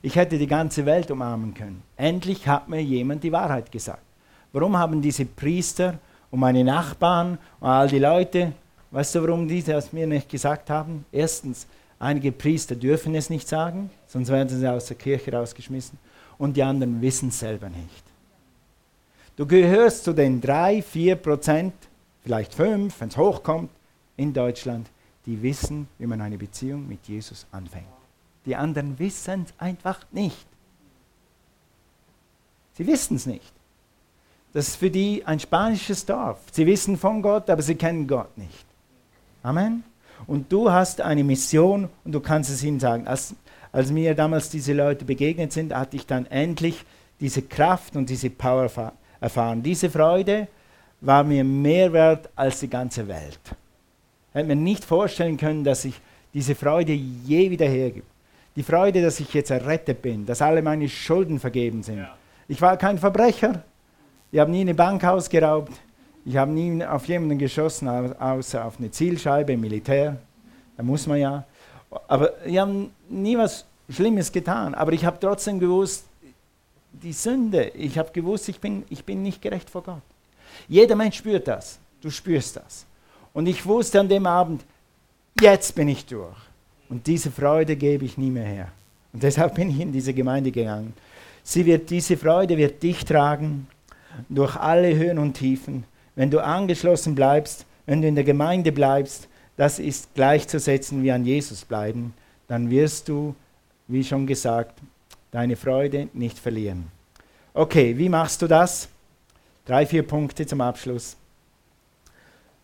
Ich 0.02 0.16
hätte 0.16 0.38
die 0.38 0.46
ganze 0.46 0.84
Welt 0.84 1.10
umarmen 1.10 1.54
können. 1.54 1.82
Endlich 1.96 2.48
hat 2.48 2.68
mir 2.68 2.82
jemand 2.82 3.22
die 3.22 3.32
Wahrheit 3.32 3.70
gesagt. 3.70 4.02
Warum 4.52 4.76
haben 4.76 5.00
diese 5.00 5.24
Priester 5.24 5.98
und 6.30 6.40
meine 6.40 6.64
Nachbarn 6.64 7.38
und 7.60 7.68
all 7.68 7.88
die 7.88 8.00
Leute, 8.00 8.52
weißt 8.92 9.14
du, 9.16 9.22
warum 9.22 9.48
die 9.48 9.62
das 9.62 9.92
mir 9.92 10.06
nicht 10.06 10.28
gesagt 10.28 10.70
haben? 10.70 11.04
Erstens, 11.10 11.66
einige 11.98 12.30
Priester 12.30 12.76
dürfen 12.76 13.14
es 13.14 13.30
nicht 13.30 13.48
sagen, 13.48 13.90
sonst 14.06 14.28
werden 14.28 14.48
sie 14.48 14.70
aus 14.70 14.86
der 14.86 14.96
Kirche 14.96 15.32
rausgeschmissen. 15.32 15.98
Und 16.38 16.56
die 16.56 16.62
anderen 16.62 17.00
wissen 17.00 17.30
es 17.30 17.40
selber 17.40 17.68
nicht. 17.68 18.04
Du 19.36 19.46
gehörst 19.46 20.04
zu 20.04 20.12
den 20.12 20.40
drei, 20.40 20.82
vier 20.82 21.16
Prozent, 21.16 21.74
vielleicht 22.22 22.54
fünf, 22.54 23.00
wenn 23.00 23.08
es 23.08 23.16
hochkommt, 23.16 23.70
in 24.16 24.32
Deutschland, 24.32 24.88
die 25.24 25.40
wissen, 25.42 25.88
wie 25.98 26.06
man 26.06 26.20
eine 26.20 26.36
Beziehung 26.36 26.86
mit 26.86 27.08
Jesus 27.08 27.46
anfängt. 27.50 27.86
Die 28.44 28.56
anderen 28.56 28.98
wissen 28.98 29.46
es 29.46 29.54
einfach 29.58 30.00
nicht. 30.10 30.46
Sie 32.74 32.86
wissen 32.86 33.16
es 33.16 33.26
nicht. 33.26 33.52
Das 34.52 34.68
ist 34.68 34.76
für 34.76 34.90
die 34.90 35.24
ein 35.24 35.40
spanisches 35.40 36.04
Dorf. 36.04 36.40
Sie 36.50 36.66
wissen 36.66 36.98
von 36.98 37.22
Gott, 37.22 37.48
aber 37.48 37.62
sie 37.62 37.74
kennen 37.74 38.06
Gott 38.06 38.36
nicht. 38.36 38.66
Amen. 39.42 39.84
Und 40.26 40.52
du 40.52 40.70
hast 40.70 41.00
eine 41.00 41.24
Mission 41.24 41.88
und 42.04 42.12
du 42.12 42.20
kannst 42.20 42.50
es 42.50 42.62
ihnen 42.62 42.80
sagen. 42.80 43.06
Als, 43.06 43.34
als 43.72 43.90
mir 43.90 44.14
damals 44.14 44.50
diese 44.50 44.72
Leute 44.72 45.04
begegnet 45.04 45.52
sind, 45.52 45.74
hatte 45.74 45.96
ich 45.96 46.06
dann 46.06 46.26
endlich 46.26 46.84
diese 47.20 47.42
Kraft 47.42 47.96
und 47.96 48.08
diese 48.08 48.30
Power 48.30 48.70
erfahren. 49.20 49.62
Diese 49.62 49.90
Freude 49.90 50.48
war 51.00 51.24
mir 51.24 51.44
mehr 51.44 51.92
wert 51.92 52.28
als 52.36 52.60
die 52.60 52.68
ganze 52.68 53.06
Welt. 53.08 53.40
Ich 53.44 54.34
hätte 54.34 54.48
mir 54.48 54.56
nicht 54.56 54.84
vorstellen 54.84 55.36
können, 55.36 55.64
dass 55.64 55.84
ich 55.84 56.00
diese 56.32 56.54
Freude 56.54 56.92
je 56.92 57.50
wieder 57.50 57.66
hergebe. 57.66 58.06
Die 58.54 58.62
Freude, 58.62 59.02
dass 59.02 59.20
ich 59.20 59.32
jetzt 59.34 59.50
errettet 59.50 60.02
bin, 60.02 60.26
dass 60.26 60.42
alle 60.42 60.62
meine 60.62 60.88
Schulden 60.88 61.38
vergeben 61.38 61.82
sind. 61.82 61.98
Ja. 61.98 62.14
Ich 62.48 62.60
war 62.60 62.76
kein 62.76 62.98
Verbrecher. 62.98 63.62
Ich 64.30 64.38
habe 64.38 64.50
nie 64.50 64.60
eine 64.60 64.74
Bank 64.74 65.04
ausgeraubt. 65.04 65.72
Ich 66.24 66.36
habe 66.36 66.52
nie 66.52 66.84
auf 66.84 67.06
jemanden 67.06 67.38
geschossen, 67.38 67.88
außer 67.88 68.64
auf 68.64 68.78
eine 68.78 68.90
Zielscheibe 68.90 69.56
Militär. 69.56 70.18
Da 70.76 70.82
muss 70.82 71.06
man 71.06 71.18
ja. 71.18 71.44
Aber 72.08 72.44
ich 72.46 72.58
habe 72.58 72.88
nie 73.08 73.36
was 73.36 73.64
Schlimmes 73.88 74.30
getan. 74.30 74.74
Aber 74.74 74.92
ich 74.92 75.04
habe 75.04 75.18
trotzdem 75.20 75.58
gewusst, 75.58 76.04
die 76.92 77.12
Sünde, 77.12 77.68
ich 77.74 77.98
habe 77.98 78.12
gewusst, 78.12 78.48
ich 78.48 78.60
bin, 78.60 78.84
ich 78.88 79.04
bin 79.04 79.22
nicht 79.22 79.42
gerecht 79.42 79.68
vor 79.68 79.82
Gott. 79.82 80.02
Jeder 80.68 80.94
Mensch 80.94 81.16
spürt 81.16 81.48
das. 81.48 81.78
Du 82.00 82.10
spürst 82.10 82.56
das. 82.56 82.86
Und 83.32 83.46
ich 83.46 83.64
wusste 83.64 84.00
an 84.00 84.08
dem 84.08 84.26
Abend, 84.26 84.62
jetzt 85.40 85.74
bin 85.74 85.88
ich 85.88 86.04
durch. 86.04 86.36
Und 86.88 87.06
diese 87.06 87.30
Freude 87.30 87.76
gebe 87.76 88.04
ich 88.04 88.18
nie 88.18 88.30
mehr 88.30 88.44
her. 88.44 88.68
Und 89.12 89.22
deshalb 89.22 89.54
bin 89.54 89.70
ich 89.70 89.80
in 89.80 89.92
diese 89.92 90.12
Gemeinde 90.12 90.50
gegangen. 90.50 90.92
Sie 91.42 91.64
wird, 91.64 91.90
diese 91.90 92.16
Freude 92.16 92.56
wird 92.56 92.82
dich 92.82 93.04
tragen 93.04 93.66
durch 94.28 94.56
alle 94.56 94.94
Höhen 94.94 95.18
und 95.18 95.34
Tiefen. 95.34 95.84
Wenn 96.14 96.30
du 96.30 96.44
angeschlossen 96.44 97.14
bleibst, 97.14 97.66
wenn 97.86 98.02
du 98.02 98.08
in 98.08 98.14
der 98.14 98.24
Gemeinde 98.24 98.72
bleibst, 98.72 99.28
das 99.56 99.78
ist 99.78 100.14
gleichzusetzen 100.14 101.02
wie 101.02 101.12
an 101.12 101.24
Jesus 101.24 101.64
bleiben, 101.64 102.14
dann 102.48 102.70
wirst 102.70 103.08
du, 103.08 103.34
wie 103.88 104.04
schon 104.04 104.26
gesagt, 104.26 104.78
deine 105.30 105.56
Freude 105.56 106.08
nicht 106.12 106.38
verlieren. 106.38 106.88
Okay, 107.54 107.96
wie 107.98 108.08
machst 108.08 108.42
du 108.42 108.46
das? 108.46 108.88
Drei, 109.64 109.86
vier 109.86 110.06
Punkte 110.06 110.46
zum 110.46 110.60
Abschluss. 110.60 111.16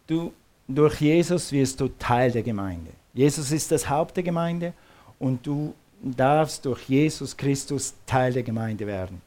Du, 0.07 0.33
durch 0.67 1.01
Jesus 1.01 1.53
wirst 1.53 1.81
du 1.81 1.89
Teil 1.99 2.31
der 2.31 2.43
Gemeinde. 2.43 2.91
Jesus 3.15 3.51
ist 3.51 3.71
das 3.71 3.89
Haupt 3.89 4.17
der 4.17 4.25
Gemeinde 4.25 4.73
und 5.19 5.47
du 5.47 5.75
darfst 6.01 6.65
durch 6.65 6.89
Jesus 6.89 7.37
Christus 7.37 7.95
Teil 8.07 8.33
der 8.33 8.43
Gemeinde 8.43 8.87
werden. 8.87 9.21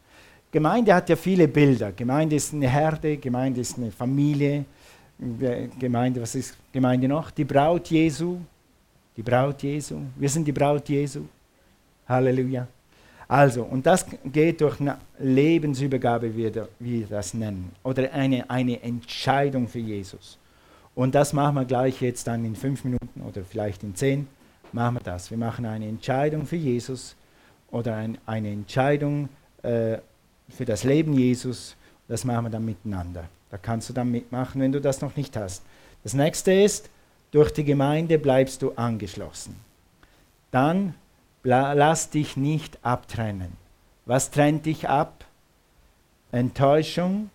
Gemeinde 0.51 0.93
hat 0.93 1.07
ja 1.07 1.15
viele 1.15 1.47
Bilder. 1.47 1.93
Gemeinde 1.93 2.35
ist 2.35 2.53
eine 2.53 2.67
Herde, 2.67 3.17
Gemeinde 3.17 3.61
ist 3.61 3.77
eine 3.77 3.91
Familie. 3.91 4.65
Gemeinde, 5.79 6.21
was 6.21 6.35
ist 6.35 6.57
Gemeinde 6.71 7.07
noch? 7.07 7.31
Die 7.31 7.45
Braut 7.45 7.87
Jesu. 7.87 8.37
Die 9.15 9.23
Braut 9.23 9.63
Jesu. 9.63 9.99
Wir 10.17 10.29
sind 10.29 10.45
die 10.45 10.51
Braut 10.51 10.89
Jesu. 10.89 11.21
Halleluja. 12.07 12.67
Also, 13.27 13.63
und 13.63 13.85
das 13.85 14.05
geht 14.25 14.59
durch 14.59 14.81
eine 14.81 14.97
Lebensübergabe, 15.19 16.35
wie 16.35 16.53
wir 16.79 17.07
das 17.07 17.33
nennen. 17.33 17.71
Oder 17.81 18.11
eine, 18.11 18.49
eine 18.49 18.81
Entscheidung 18.83 19.69
für 19.69 19.79
Jesus. 19.79 20.37
Und 20.95 21.15
das 21.15 21.31
machen 21.31 21.55
wir 21.55 21.63
gleich 21.63 22.01
jetzt 22.01 22.27
dann 22.27 22.43
in 22.43 22.57
fünf 22.57 22.83
Minuten 22.83 23.21
oder 23.25 23.43
vielleicht 23.45 23.83
in 23.83 23.95
zehn. 23.95 24.27
Machen 24.73 24.95
wir 24.95 25.01
das. 25.01 25.31
Wir 25.31 25.37
machen 25.37 25.65
eine 25.65 25.87
Entscheidung 25.87 26.45
für 26.45 26.57
Jesus 26.57 27.15
oder 27.71 27.95
ein, 27.95 28.17
eine 28.25 28.49
Entscheidung 28.49 29.29
äh, 29.63 29.99
für 30.53 30.65
das 30.65 30.83
Leben 30.83 31.13
Jesus. 31.13 31.75
Das 32.07 32.25
machen 32.25 32.45
wir 32.45 32.49
dann 32.49 32.65
miteinander. 32.65 33.25
Da 33.49 33.57
kannst 33.57 33.89
du 33.89 33.93
dann 33.93 34.11
mitmachen, 34.11 34.61
wenn 34.61 34.71
du 34.71 34.81
das 34.81 35.01
noch 35.01 35.15
nicht 35.15 35.35
hast. 35.35 35.63
Das 36.03 36.13
nächste 36.13 36.53
ist, 36.53 36.89
durch 37.31 37.51
die 37.51 37.63
Gemeinde 37.63 38.17
bleibst 38.17 38.61
du 38.61 38.71
angeschlossen. 38.71 39.55
Dann 40.51 40.93
lass 41.43 42.09
dich 42.09 42.37
nicht 42.37 42.77
abtrennen. 42.83 43.53
Was 44.05 44.31
trennt 44.31 44.65
dich 44.65 44.89
ab? 44.89 45.25
Enttäuschung, 46.31 47.29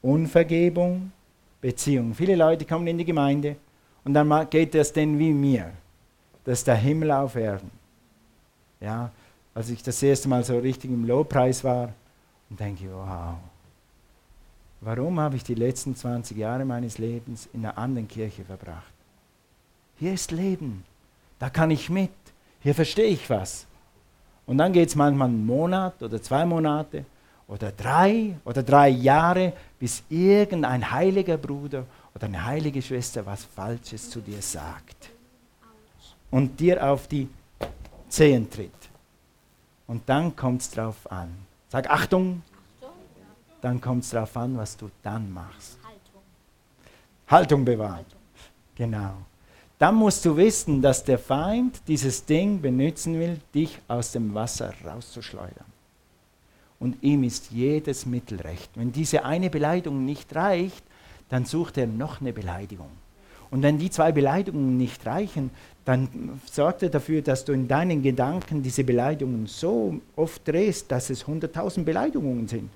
Unvergebung, 0.00 1.12
Beziehung. 1.60 2.14
Viele 2.14 2.36
Leute 2.36 2.64
kommen 2.64 2.86
in 2.86 2.98
die 2.98 3.04
Gemeinde 3.04 3.56
und 4.04 4.14
dann 4.14 4.50
geht 4.50 4.74
es 4.74 4.92
denen 4.92 5.18
wie 5.18 5.32
mir. 5.32 5.72
Das 6.44 6.58
ist 6.58 6.66
der 6.66 6.76
Himmel 6.76 7.10
auf 7.10 7.36
Erden. 7.36 7.70
Ja, 8.80 9.10
als 9.54 9.70
ich 9.70 9.82
das 9.82 10.02
erste 10.02 10.28
Mal 10.28 10.44
so 10.44 10.58
richtig 10.58 10.90
im 10.90 11.06
Lobpreis 11.06 11.62
war 11.62 11.92
und 12.52 12.60
denke, 12.60 12.84
wow, 12.92 13.36
warum 14.82 15.18
habe 15.18 15.36
ich 15.36 15.42
die 15.42 15.54
letzten 15.54 15.96
20 15.96 16.36
Jahre 16.36 16.66
meines 16.66 16.98
Lebens 16.98 17.48
in 17.54 17.64
einer 17.64 17.78
anderen 17.78 18.06
Kirche 18.06 18.44
verbracht? 18.44 18.92
Hier 19.98 20.12
ist 20.12 20.30
Leben, 20.32 20.84
da 21.38 21.48
kann 21.48 21.70
ich 21.70 21.88
mit, 21.88 22.10
hier 22.60 22.74
verstehe 22.74 23.06
ich 23.06 23.30
was. 23.30 23.66
Und 24.44 24.58
dann 24.58 24.74
geht 24.74 24.90
es 24.90 24.94
manchmal 24.94 25.28
einen 25.28 25.46
Monat 25.46 26.02
oder 26.02 26.20
zwei 26.20 26.44
Monate 26.44 27.06
oder 27.48 27.72
drei 27.72 28.36
oder 28.44 28.62
drei 28.62 28.90
Jahre, 28.90 29.54
bis 29.78 30.02
irgendein 30.10 30.90
heiliger 30.90 31.38
Bruder 31.38 31.86
oder 32.14 32.26
eine 32.26 32.44
heilige 32.44 32.82
Schwester 32.82 33.24
was 33.24 33.44
Falsches 33.44 34.10
zu 34.10 34.20
dir 34.20 34.42
sagt 34.42 35.08
und 36.30 36.60
dir 36.60 36.86
auf 36.86 37.08
die 37.08 37.30
Zehen 38.10 38.50
tritt. 38.50 38.70
Und 39.86 40.06
dann 40.06 40.36
kommt 40.36 40.60
es 40.60 40.70
drauf 40.70 41.10
an. 41.10 41.41
Sag 41.72 41.88
Achtung, 41.88 42.42
dann 43.62 43.80
kommt 43.80 44.04
es 44.04 44.10
darauf 44.10 44.36
an, 44.36 44.58
was 44.58 44.76
du 44.76 44.90
dann 45.02 45.32
machst. 45.32 45.78
Haltung, 45.82 46.22
Haltung 47.28 47.64
bewahren. 47.64 47.94
Haltung. 47.94 48.20
Genau. 48.74 49.14
Dann 49.78 49.94
musst 49.94 50.22
du 50.26 50.36
wissen, 50.36 50.82
dass 50.82 51.02
der 51.02 51.18
Feind 51.18 51.80
dieses 51.88 52.26
Ding 52.26 52.60
benutzen 52.60 53.18
will, 53.18 53.40
dich 53.54 53.78
aus 53.88 54.12
dem 54.12 54.34
Wasser 54.34 54.74
rauszuschleudern 54.84 55.64
und 56.78 57.02
ihm 57.02 57.24
ist 57.24 57.50
jedes 57.52 58.04
Mittel 58.04 58.42
recht. 58.42 58.70
Wenn 58.74 58.92
diese 58.92 59.24
eine 59.24 59.48
Beleidigung 59.48 60.04
nicht 60.04 60.36
reicht, 60.36 60.84
dann 61.30 61.46
sucht 61.46 61.78
er 61.78 61.86
noch 61.86 62.20
eine 62.20 62.34
Beleidigung. 62.34 62.90
Und 63.52 63.62
wenn 63.62 63.76
die 63.76 63.90
zwei 63.90 64.12
Beleidigungen 64.12 64.78
nicht 64.78 65.04
reichen, 65.04 65.50
dann 65.84 66.40
sorgt 66.50 66.82
er 66.82 66.88
dafür, 66.88 67.20
dass 67.20 67.44
du 67.44 67.52
in 67.52 67.68
deinen 67.68 68.02
Gedanken 68.02 68.62
diese 68.62 68.82
Beleidigungen 68.82 69.46
so 69.46 70.00
oft 70.16 70.48
drehst, 70.48 70.90
dass 70.90 71.10
es 71.10 71.26
100.000 71.26 71.84
Beleidigungen 71.84 72.48
sind. 72.48 72.70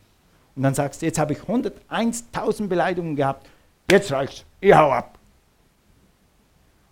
Und 0.55 0.63
dann 0.63 0.75
sagst 0.75 1.01
du, 1.01 1.07
jetzt 1.07 1.19
habe 1.19 1.33
ich 1.33 1.39
101.000 1.39 2.67
Beleidigungen 2.67 3.17
gehabt, 3.17 3.49
jetzt 3.91 4.13
reicht's, 4.13 4.45
ich 4.61 4.75
hau 4.75 4.91
ab. 4.91 5.19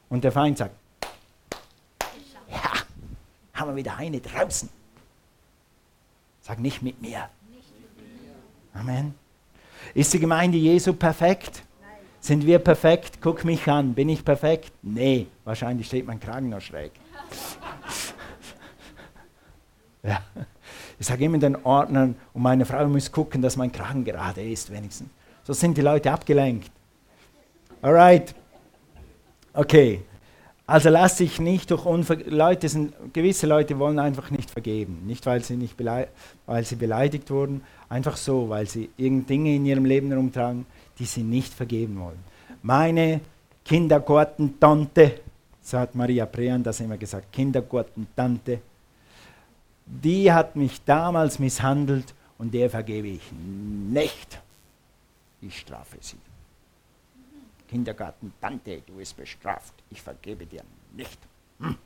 Und 0.08 0.24
der 0.24 0.32
Feind 0.32 0.56
sagt, 0.56 0.74
ja, 2.50 2.72
haben 3.52 3.70
wir 3.70 3.76
wieder 3.76 3.98
eine 3.98 4.18
draußen. 4.18 4.70
Sag 6.40 6.58
nicht 6.58 6.80
mit 6.80 7.02
mir. 7.02 7.28
Amen. 8.72 9.14
Ist 9.92 10.14
die 10.14 10.20
Gemeinde 10.20 10.56
Jesu 10.56 10.94
perfekt? 10.94 11.62
Sind 12.24 12.46
wir 12.46 12.58
perfekt? 12.58 13.18
Guck 13.20 13.44
mich 13.44 13.68
an. 13.68 13.92
Bin 13.92 14.08
ich 14.08 14.24
perfekt? 14.24 14.72
Nee, 14.80 15.26
wahrscheinlich 15.44 15.88
steht 15.88 16.06
mein 16.06 16.18
Kragen 16.18 16.48
noch 16.48 16.62
schräg. 16.62 16.92
ja. 20.02 20.22
Ich 20.98 21.06
sage 21.06 21.26
immer 21.26 21.36
den 21.36 21.62
Ordnern 21.66 22.14
und 22.32 22.40
meine 22.40 22.64
Frau 22.64 22.88
muss 22.88 23.12
gucken, 23.12 23.42
dass 23.42 23.58
mein 23.58 23.70
Kragen 23.70 24.06
gerade 24.06 24.42
ist, 24.42 24.72
wenigstens. 24.72 25.10
So 25.42 25.52
sind 25.52 25.76
die 25.76 25.82
Leute 25.82 26.10
abgelenkt. 26.10 26.70
Alright. 27.82 28.34
Okay. 29.52 30.00
Also 30.66 30.88
lass 30.88 31.18
dich 31.18 31.38
nicht 31.38 31.70
durch 31.70 31.84
Unver 31.84 32.16
Leute 32.16 32.70
sind, 32.70 32.94
gewisse 33.12 33.46
Leute 33.46 33.78
wollen 33.78 33.98
einfach 33.98 34.30
nicht 34.30 34.50
vergeben. 34.50 35.02
Nicht, 35.04 35.26
weil 35.26 35.44
sie, 35.44 35.56
nicht 35.56 35.76
weil 35.78 36.64
sie 36.64 36.76
beleidigt 36.76 37.30
wurden, 37.30 37.60
einfach 37.88 38.16
so, 38.16 38.48
weil 38.48 38.66
sie 38.66 38.90
irgend 38.96 39.28
Dinge 39.28 39.54
in 39.54 39.66
ihrem 39.66 39.84
Leben 39.84 40.08
herumtragen, 40.08 40.66
die 40.98 41.04
sie 41.04 41.22
nicht 41.22 41.52
vergeben 41.52 41.98
wollen. 42.00 42.18
Meine 42.62 43.20
Kindergartentante, 43.64 45.20
so 45.62 45.78
hat 45.78 45.94
Maria 45.94 46.26
Prean 46.26 46.62
das 46.62 46.80
immer 46.80 46.96
gesagt, 46.96 47.32
Kindergartentante, 47.32 48.60
die 49.86 50.32
hat 50.32 50.56
mich 50.56 50.82
damals 50.84 51.38
misshandelt 51.38 52.14
und 52.38 52.52
der 52.52 52.70
vergebe 52.70 53.08
ich 53.08 53.32
nicht. 53.32 54.40
Ich 55.40 55.58
strafe 55.58 55.98
sie. 56.00 56.16
Kindergartentante, 57.68 58.82
du 58.86 58.94
bist 58.94 59.16
bestraft. 59.16 59.74
Ich 59.90 60.00
vergebe 60.00 60.46
dir 60.46 60.62
nicht. 60.96 61.18
Hm. 61.60 61.76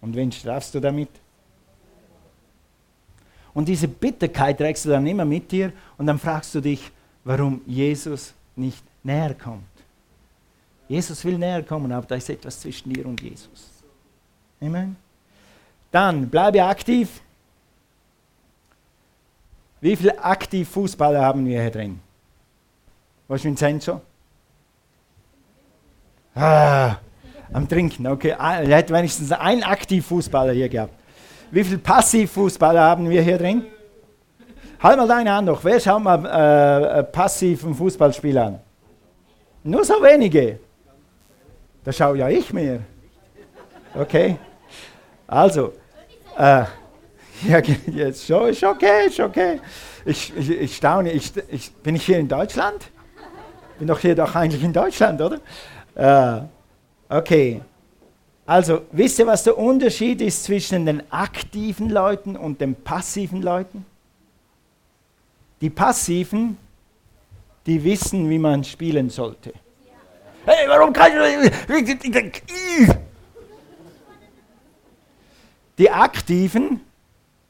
Und 0.00 0.16
wen 0.16 0.32
strafst 0.32 0.74
du 0.74 0.80
damit? 0.80 1.10
Und 3.54 3.68
diese 3.68 3.88
Bitterkeit 3.88 4.58
trägst 4.58 4.84
du 4.84 4.90
dann 4.90 5.06
immer 5.06 5.24
mit 5.24 5.50
dir 5.52 5.72
und 5.98 6.06
dann 6.06 6.18
fragst 6.18 6.54
du 6.54 6.60
dich, 6.60 6.90
warum 7.24 7.60
Jesus 7.66 8.32
nicht 8.56 8.82
näher 9.02 9.34
kommt. 9.34 9.64
Jesus 10.88 11.24
will 11.24 11.38
näher 11.38 11.62
kommen, 11.62 11.92
aber 11.92 12.06
da 12.06 12.14
ist 12.14 12.28
etwas 12.30 12.60
zwischen 12.60 12.92
dir 12.92 13.06
und 13.06 13.20
Jesus. 13.20 13.70
Amen. 14.60 14.96
Dann 15.90 16.28
bleibe 16.28 16.64
aktiv. 16.64 17.20
Wie 19.80 19.96
viele 19.96 20.22
aktiv 20.22 20.68
Fußballer 20.68 21.20
haben 21.20 21.44
wir 21.44 21.60
hier 21.60 21.70
drin? 21.70 22.00
Was 23.28 23.44
Vincenzo? 23.44 24.00
Ah, 26.34 26.96
am 27.52 27.68
Trinken, 27.68 28.06
okay. 28.06 28.30
Er 28.30 28.76
hätte 28.76 28.94
wenigstens 28.94 29.32
einen 29.32 29.62
Aktivfußballer 29.62 30.52
hier 30.52 30.68
gehabt. 30.68 30.94
Wie 31.52 31.62
viele 31.62 31.78
Passivfußballer 31.78 32.80
haben 32.80 33.10
wir 33.10 33.20
hier 33.20 33.36
drin? 33.36 33.66
Halt 34.82 34.96
mal 34.96 35.06
deine 35.06 35.32
Hand 35.34 35.46
noch. 35.46 35.62
Wer 35.62 35.78
schaut 35.78 36.02
mal 36.02 36.24
äh, 36.24 37.00
äh 37.00 37.02
passiven 37.04 37.74
Fußballspiel 37.74 38.38
an? 38.38 38.58
Nur 39.62 39.84
so 39.84 40.02
wenige. 40.02 40.58
Da 41.84 41.92
schaue 41.92 42.16
ja 42.16 42.30
ich 42.30 42.50
mehr. 42.54 42.80
Okay. 43.94 44.38
Also, 45.26 45.74
äh, 46.38 46.64
ja, 47.46 47.58
jetzt 47.86 48.26
schon, 48.26 48.48
ist 48.48 48.64
okay, 48.64 49.08
ist 49.08 49.20
okay. 49.20 49.60
Ich, 50.06 50.34
ich, 50.34 50.50
ich 50.50 50.76
staune, 50.76 51.12
ich, 51.12 51.34
ich, 51.50 51.70
bin 51.74 51.96
ich 51.96 52.06
hier 52.06 52.18
in 52.18 52.28
Deutschland? 52.28 52.90
Bin 53.78 53.88
doch 53.88 53.98
hier 53.98 54.14
doch 54.14 54.34
eigentlich 54.34 54.64
in 54.64 54.72
Deutschland, 54.72 55.20
oder? 55.20 55.38
Äh, 55.94 57.14
okay. 57.14 57.60
Also, 58.52 58.82
wisst 58.92 59.18
ihr, 59.18 59.26
was 59.26 59.44
der 59.44 59.56
Unterschied 59.56 60.20
ist 60.20 60.44
zwischen 60.44 60.84
den 60.84 61.10
aktiven 61.10 61.88
Leuten 61.88 62.36
und 62.36 62.60
den 62.60 62.74
passiven 62.74 63.40
Leuten? 63.40 63.86
Die 65.62 65.70
Passiven, 65.70 66.58
die 67.64 67.82
wissen, 67.82 68.28
wie 68.28 68.38
man 68.38 68.62
spielen 68.62 69.08
sollte. 69.08 69.54
Hey, 70.44 70.68
warum 70.68 70.92
kann 70.92 71.12
ich... 71.12 71.50
Die 75.78 75.90
Aktiven, 75.90 76.82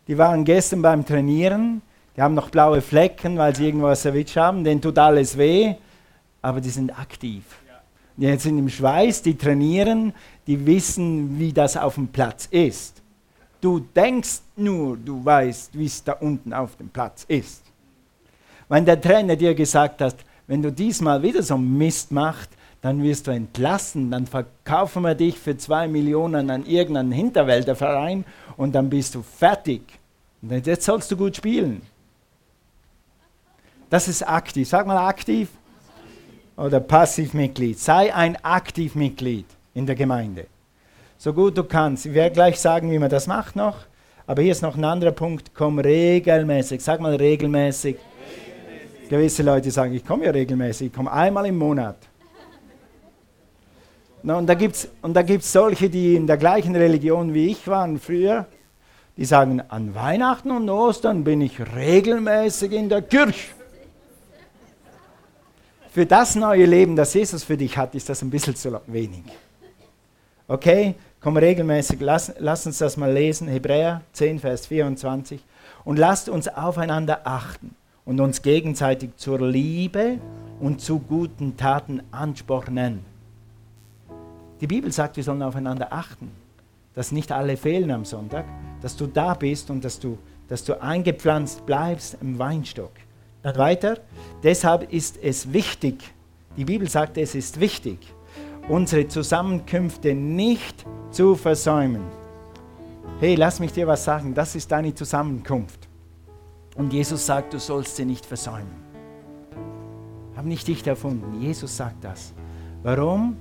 die 0.07 0.17
waren 0.17 0.45
gestern 0.45 0.83
beim 0.83 1.05
Trainieren, 1.05 1.83
die 2.17 2.23
haben 2.23 2.35
noch 2.35 2.51
blaue 2.51 2.81
Flecken, 2.81 3.37
weil 3.39 3.57
sie 3.57 3.67
irgendwas 3.67 4.05
erwischt 4.05 4.37
haben, 4.37 4.63
denen 4.63 4.81
tut 4.81 4.97
alles 5.01 5.37
weh, 5.37 5.75
aber 6.43 6.61
die 6.61 6.71
sind 6.71 6.97
aktiv. 6.97 7.43
Die 8.17 8.37
sind 8.37 8.59
im 8.59 8.69
Schweiß, 8.69 9.23
die 9.23 9.37
trainieren, 9.37 10.13
die 10.47 10.67
wissen, 10.67 11.39
wie 11.39 11.53
das 11.53 11.77
auf 11.77 11.95
dem 11.95 12.09
Platz 12.09 12.47
ist. 12.51 13.03
Du 13.61 13.79
denkst 13.79 14.41
nur, 14.57 14.97
du 14.97 15.25
weißt, 15.25 15.79
wie 15.79 15.87
es 15.87 16.03
da 16.03 16.15
unten 16.15 16.53
auf 16.53 16.77
dem 16.77 16.89
Platz 16.89 17.25
ist. 17.29 17.63
Wenn 18.69 18.85
der 18.85 19.01
Trainer 19.01 19.37
dir 19.37 19.55
gesagt 19.55 20.01
hat, 20.01 20.17
wenn 20.47 20.63
du 20.63 20.73
diesmal 20.73 21.23
wieder 21.23 21.43
so 21.43 21.57
Mist 21.57 22.11
machst, 22.11 22.51
dann 22.81 23.03
wirst 23.03 23.29
du 23.29 23.31
entlassen, 23.31 24.11
dann 24.11 24.27
verkaufen 24.27 25.03
wir 25.03 25.15
dich 25.15 25.39
für 25.39 25.57
zwei 25.57 25.87
Millionen 25.87 26.51
an 26.51 26.67
irgendeinen 26.67 27.13
Hinterwälderverein 27.13 28.25
und 28.57 28.75
dann 28.75 28.91
bist 28.91 29.15
du 29.15 29.23
fertig. 29.23 29.83
Und 30.43 30.67
jetzt 30.67 30.85
sollst 30.85 31.11
du 31.13 31.17
gut 31.17 31.37
spielen. 31.37 31.83
Das 33.89 34.09
ist 34.09 34.29
aktiv. 34.29 34.69
Sag 34.69 34.87
mal 34.87 35.07
aktiv 35.07 35.49
oder 36.57 36.81
Passivmitglied. 36.81 37.79
Sei 37.79 38.15
ein 38.15 38.37
Aktivmitglied 38.43 39.47
in 39.75 39.87
der 39.87 39.95
Gemeinde. 39.95 40.47
So 41.19 41.33
gut 41.33 41.57
du 41.57 41.65
kannst. 41.65 42.07
Ich 42.07 42.15
werde 42.15 42.35
gleich 42.35 42.61
sagen, 42.61 42.91
wie 42.91 42.99
man 42.99 43.11
das 43.11 43.27
macht 43.27 43.57
noch. 43.57 43.77
Aber 44.27 44.43
hier 44.43 44.53
ist 44.53 44.63
noch 44.63 44.77
ein 44.77 44.85
anderer 44.85 45.13
Punkt. 45.13 45.53
Komm 45.55 45.79
regelmäßig. 45.79 46.81
Sag 46.83 47.01
mal 47.01 47.15
regelmäßig. 47.15 47.97
regelmäßig. 47.97 49.09
Gewisse 49.09 49.43
Leute 49.43 49.71
sagen, 49.71 49.95
ich 49.95 50.05
komme 50.05 50.25
ja 50.25 50.31
regelmäßig. 50.31 50.89
Ich 50.89 50.93
komme 50.93 51.13
einmal 51.13 51.47
im 51.47 51.59
Monat. 51.59 51.97
No, 54.25 54.39
und 54.39 54.47
da 54.47 54.55
gibt 54.55 54.77
es 54.77 55.53
solche, 55.53 55.91
die 55.91 56.15
in 56.15 56.29
der 56.29 56.37
gleichen 56.37 56.77
Religion 56.77 57.35
wie 57.35 57.51
ich 57.51 57.67
waren 57.67 57.99
früher. 57.99 58.47
Die 59.17 59.25
sagen, 59.25 59.61
an 59.69 59.95
Weihnachten 59.95 60.51
und 60.53 60.71
Ostern 60.71 61.25
bin 61.25 61.41
ich 61.41 61.59
regelmäßig 61.75 62.73
in 62.73 62.89
der 62.89 63.03
Kirche 63.03 63.62
für 65.93 66.07
das 66.07 66.37
neue 66.37 66.65
Leben, 66.65 66.97
das 66.97 67.13
Jesus 67.13 67.45
für 67.45 67.59
dich 67.59 67.77
hat, 67.77 67.95
ist 67.95 68.09
das 68.09 68.23
ein 68.23 68.31
bisschen 68.31 68.57
zu 68.57 68.81
wenig. 68.87 69.25
Okay, 70.49 70.95
komm 71.21 71.37
regelmäßig, 71.37 72.01
lass, 72.01 72.33
lass 72.39 72.67
uns 72.67 72.79
das 72.79 72.97
mal 72.97 73.13
lesen, 73.13 73.47
Hebräer 73.47 74.01
10, 74.15 74.39
Vers 74.39 74.67
24. 74.67 75.45
Und 75.85 75.99
lasst 75.99 76.31
uns 76.31 76.49
aufeinander 76.49 77.21
achten 77.25 77.75
und 78.07 78.21
uns 78.21 78.41
gegenseitig 78.41 79.11
zur 79.19 79.47
Liebe 79.47 80.19
und 80.61 80.81
zu 80.81 80.99
guten 80.99 81.59
Taten 81.59 82.03
anspornen. 82.11 83.05
Die 84.63 84.67
Bibel 84.67 84.91
sagt, 84.93 85.19
wir 85.19 85.25
sollen 85.25 85.43
aufeinander 85.43 85.93
achten, 85.93 86.31
dass 86.95 87.13
nicht 87.13 87.33
alle 87.33 87.59
fehlen 87.59 87.91
am 87.91 88.07
Sonntag, 88.07 88.47
dass 88.81 88.97
du 88.97 89.07
da 89.07 89.35
bist 89.35 89.69
und 89.69 89.85
dass 89.85 90.01
du, 90.01 90.17
dass 90.49 90.65
du 90.65 90.81
eingepflanzt 90.81 91.67
bleibst 91.67 92.17
im 92.23 92.39
Weinstock. 92.39 92.93
Dann 93.43 93.57
weiter. 93.57 93.99
Deshalb 94.43 94.93
ist 94.93 95.19
es 95.23 95.53
wichtig, 95.53 96.03
die 96.57 96.65
Bibel 96.65 96.89
sagt, 96.89 97.19
es 97.19 97.35
ist 97.35 97.61
wichtig, 97.61 97.99
unsere 98.69 99.09
Zusammenkünfte 99.09 100.15
nicht 100.15 100.85
zu 101.11 101.35
versäumen. 101.35 102.03
Hey, 103.21 103.35
lass 103.35 103.61
mich 103.61 103.73
dir 103.73 103.87
was 103.87 104.05
sagen, 104.05 104.35
das 104.35 104.55
ist 104.55 104.71
deine 104.71 104.95
Zusammenkunft. 104.95 105.89
Und 106.77 106.93
Jesus 106.93 107.25
sagt, 107.27 107.53
du 107.53 107.59
sollst 107.59 107.97
sie 107.97 108.05
nicht 108.05 108.25
versäumen. 108.27 108.83
Hab 110.37 110.45
nicht 110.45 110.67
dich 110.67 110.87
erfunden, 110.87 111.41
Jesus 111.41 111.77
sagt 111.77 112.03
das. 112.05 112.33
Warum? 112.83 113.37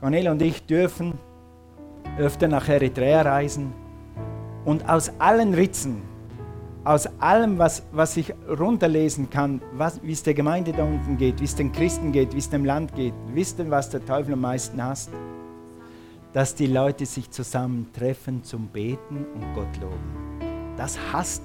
Cornelia 0.00 0.32
und 0.32 0.42
ich 0.42 0.64
dürfen 0.66 1.14
öfter 2.18 2.48
nach 2.48 2.68
Eritrea 2.68 3.22
reisen 3.22 3.72
und 4.64 4.88
aus 4.88 5.12
allen 5.18 5.54
Ritzen 5.54 6.02
aus 6.84 7.06
allem, 7.20 7.58
was, 7.58 7.84
was 7.92 8.16
ich 8.16 8.34
runterlesen 8.48 9.30
kann, 9.30 9.60
wie 10.02 10.12
es 10.12 10.22
der 10.22 10.34
Gemeinde 10.34 10.72
da 10.72 10.84
unten 10.84 11.16
geht, 11.16 11.40
wie 11.40 11.44
es 11.44 11.54
den 11.54 11.70
Christen 11.72 12.12
geht, 12.12 12.34
wie 12.34 12.38
es 12.38 12.50
dem 12.50 12.64
Land 12.64 12.94
geht, 12.94 13.14
wisst 13.28 13.58
ihr, 13.58 13.70
was 13.70 13.90
der 13.90 14.04
Teufel 14.04 14.34
am 14.34 14.40
meisten 14.40 14.82
hasst? 14.82 15.10
Dass 16.32 16.54
die 16.54 16.66
Leute 16.66 17.06
sich 17.06 17.30
zusammentreffen 17.30 18.42
zum 18.42 18.68
Beten 18.68 19.26
und 19.34 19.54
Gott 19.54 19.76
loben. 19.80 20.40
Das 20.76 20.98
hasst 21.12 21.42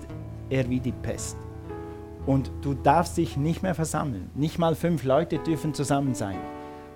er 0.49 0.69
wie 0.69 0.79
die 0.79 0.93
Pest. 0.93 1.37
Und 2.25 2.51
du 2.61 2.73
darfst 2.73 3.17
dich 3.17 3.37
nicht 3.37 3.61
mehr 3.63 3.75
versammeln. 3.75 4.29
Nicht 4.33 4.57
mal 4.57 4.75
fünf 4.75 5.03
Leute 5.03 5.39
dürfen 5.39 5.73
zusammen 5.73 6.15
sein. 6.15 6.37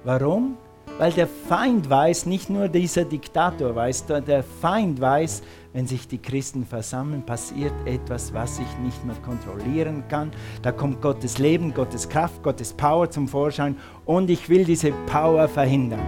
Warum? 0.03 0.57
Weil 0.97 1.11
der 1.13 1.27
Feind 1.27 1.89
weiß, 1.89 2.25
nicht 2.25 2.49
nur 2.49 2.67
dieser 2.67 3.05
Diktator 3.05 3.75
weiß, 3.75 4.05
der 4.05 4.43
Feind 4.43 5.01
weiß, 5.01 5.41
wenn 5.73 5.87
sich 5.87 6.07
die 6.07 6.17
Christen 6.17 6.65
versammeln, 6.65 7.25
passiert 7.25 7.73
etwas, 7.85 8.33
was 8.33 8.59
ich 8.59 8.77
nicht 8.83 9.03
mehr 9.05 9.15
kontrollieren 9.25 10.03
kann. 10.09 10.31
Da 10.61 10.71
kommt 10.71 11.01
Gottes 11.01 11.37
Leben, 11.37 11.73
Gottes 11.73 12.07
Kraft, 12.07 12.43
Gottes 12.43 12.73
Power 12.73 13.09
zum 13.09 13.27
Vorschein 13.27 13.77
und 14.05 14.29
ich 14.29 14.49
will 14.49 14.65
diese 14.65 14.91
Power 15.07 15.47
verhindern. 15.47 16.05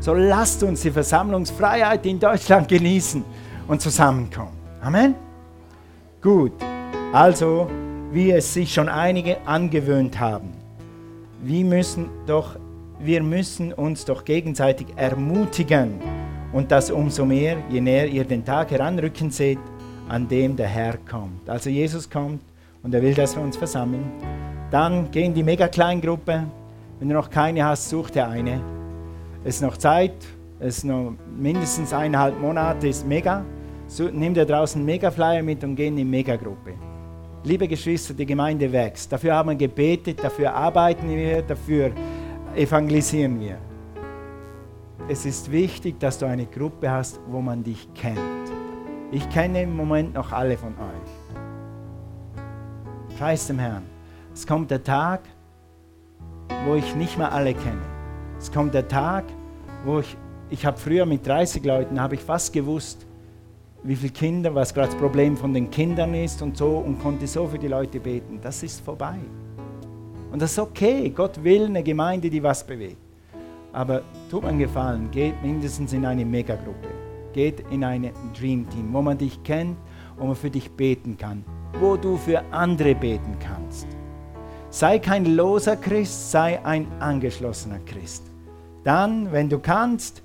So 0.00 0.14
lasst 0.14 0.62
uns 0.64 0.80
die 0.82 0.90
Versammlungsfreiheit 0.90 2.04
in 2.06 2.18
Deutschland 2.18 2.68
genießen 2.68 3.24
und 3.68 3.80
zusammenkommen. 3.80 4.56
Amen. 4.80 5.14
Gut, 6.20 6.52
also 7.12 7.68
wie 8.10 8.30
es 8.32 8.52
sich 8.52 8.72
schon 8.72 8.88
einige 8.88 9.46
angewöhnt 9.46 10.18
haben. 10.18 10.52
Wir 11.42 11.64
müssen 11.64 12.08
doch, 12.26 12.56
wir 13.04 13.22
müssen 13.22 13.72
uns 13.72 14.04
doch 14.04 14.24
gegenseitig 14.24 14.86
ermutigen 14.96 16.00
und 16.52 16.70
das 16.70 16.90
umso 16.90 17.24
mehr, 17.24 17.56
je 17.68 17.80
näher 17.80 18.06
ihr 18.06 18.24
den 18.24 18.44
Tag 18.44 18.70
heranrücken 18.70 19.30
seht, 19.30 19.58
an 20.08 20.28
dem 20.28 20.54
der 20.56 20.68
Herr 20.68 20.98
kommt. 20.98 21.48
Also 21.48 21.70
Jesus 21.70 22.08
kommt 22.08 22.40
und 22.82 22.94
er 22.94 23.02
will, 23.02 23.14
dass 23.14 23.34
wir 23.34 23.42
uns 23.42 23.56
versammeln. 23.56 24.04
Dann 24.70 25.10
geh 25.10 25.24
in 25.24 25.34
die 25.34 25.42
mega 25.42 25.68
Kleingruppe. 25.68 26.44
Wenn 26.98 27.08
du 27.08 27.14
noch 27.14 27.28
keine 27.28 27.64
hast, 27.64 27.88
such 27.88 28.10
dir 28.10 28.28
eine. 28.28 28.60
Es 29.44 29.56
ist 29.56 29.62
noch 29.62 29.76
Zeit. 29.76 30.14
Es 30.60 30.78
ist 30.78 30.84
noch 30.84 31.14
mindestens 31.36 31.92
eineinhalb 31.92 32.40
Monate, 32.40 32.86
ist 32.86 33.06
mega. 33.06 33.44
So, 33.88 34.04
nimm 34.04 34.32
dir 34.32 34.46
draußen 34.46 34.84
Mega-Flyer 34.84 35.42
mit 35.42 35.64
und 35.64 35.74
geh 35.74 35.88
in 35.88 35.96
die 35.96 36.04
Megagruppe. 36.04 36.74
Liebe 37.42 37.66
Geschwister, 37.66 38.14
die 38.14 38.24
Gemeinde 38.24 38.70
wächst. 38.70 39.10
Dafür 39.10 39.34
haben 39.34 39.48
wir 39.48 39.56
gebetet, 39.56 40.22
dafür 40.22 40.54
arbeiten 40.54 41.08
wir, 41.08 41.42
dafür 41.42 41.90
evangelisieren 42.54 43.40
wir. 43.40 43.58
Es 45.08 45.26
ist 45.26 45.50
wichtig, 45.50 45.98
dass 45.98 46.18
du 46.18 46.26
eine 46.26 46.46
Gruppe 46.46 46.90
hast, 46.90 47.20
wo 47.28 47.40
man 47.40 47.64
dich 47.64 47.92
kennt. 47.94 48.18
Ich 49.10 49.28
kenne 49.30 49.62
im 49.62 49.76
Moment 49.76 50.14
noch 50.14 50.32
alle 50.32 50.56
von 50.56 50.74
euch. 50.74 51.10
Preis 53.18 53.46
dem 53.46 53.58
Herrn. 53.58 53.84
Es 54.32 54.46
kommt 54.46 54.70
der 54.70 54.82
Tag, 54.82 55.20
wo 56.66 56.74
ich 56.74 56.94
nicht 56.94 57.18
mehr 57.18 57.32
alle 57.32 57.54
kenne. 57.54 57.82
Es 58.38 58.50
kommt 58.50 58.74
der 58.74 58.88
Tag, 58.88 59.24
wo 59.84 59.98
ich, 59.98 60.16
ich 60.50 60.64
habe 60.64 60.78
früher 60.78 61.04
mit 61.06 61.26
30 61.26 61.64
Leuten, 61.64 62.00
habe 62.00 62.14
ich 62.14 62.20
fast 62.20 62.52
gewusst, 62.52 63.06
wie 63.82 63.96
viele 63.96 64.12
Kinder, 64.12 64.54
was 64.54 64.72
gerade 64.72 64.88
das 64.88 64.96
Problem 64.96 65.36
von 65.36 65.52
den 65.52 65.70
Kindern 65.70 66.14
ist 66.14 66.40
und 66.40 66.56
so 66.56 66.78
und 66.78 67.00
konnte 67.00 67.26
so 67.26 67.46
für 67.48 67.58
die 67.58 67.68
Leute 67.68 67.98
beten. 67.98 68.38
Das 68.40 68.62
ist 68.62 68.80
vorbei. 68.80 69.18
Und 70.32 70.40
das 70.40 70.52
ist 70.52 70.58
okay. 70.58 71.10
Gott 71.10 71.42
will 71.44 71.66
eine 71.66 71.82
Gemeinde, 71.82 72.30
die 72.30 72.42
was 72.42 72.66
bewegt. 72.66 72.96
Aber 73.72 74.02
tut 74.30 74.42
mir 74.42 74.48
einen 74.48 74.58
Gefallen, 74.58 75.10
geht 75.10 75.40
mindestens 75.42 75.92
in 75.92 76.04
eine 76.04 76.24
Megagruppe. 76.24 76.88
Geht 77.32 77.60
in 77.70 77.84
ein 77.84 78.10
Dream 78.38 78.68
Team, 78.68 78.92
wo 78.92 79.02
man 79.02 79.16
dich 79.16 79.42
kennt, 79.42 79.76
wo 80.16 80.26
man 80.26 80.36
für 80.36 80.50
dich 80.50 80.70
beten 80.70 81.16
kann, 81.16 81.44
wo 81.78 81.96
du 81.96 82.16
für 82.16 82.42
andere 82.50 82.94
beten 82.94 83.36
kannst. 83.38 83.86
Sei 84.70 84.98
kein 84.98 85.36
loser 85.36 85.76
Christ, 85.76 86.30
sei 86.30 86.64
ein 86.64 86.86
angeschlossener 86.98 87.78
Christ. 87.80 88.24
Dann, 88.84 89.30
wenn 89.32 89.48
du 89.48 89.58
kannst, 89.58 90.22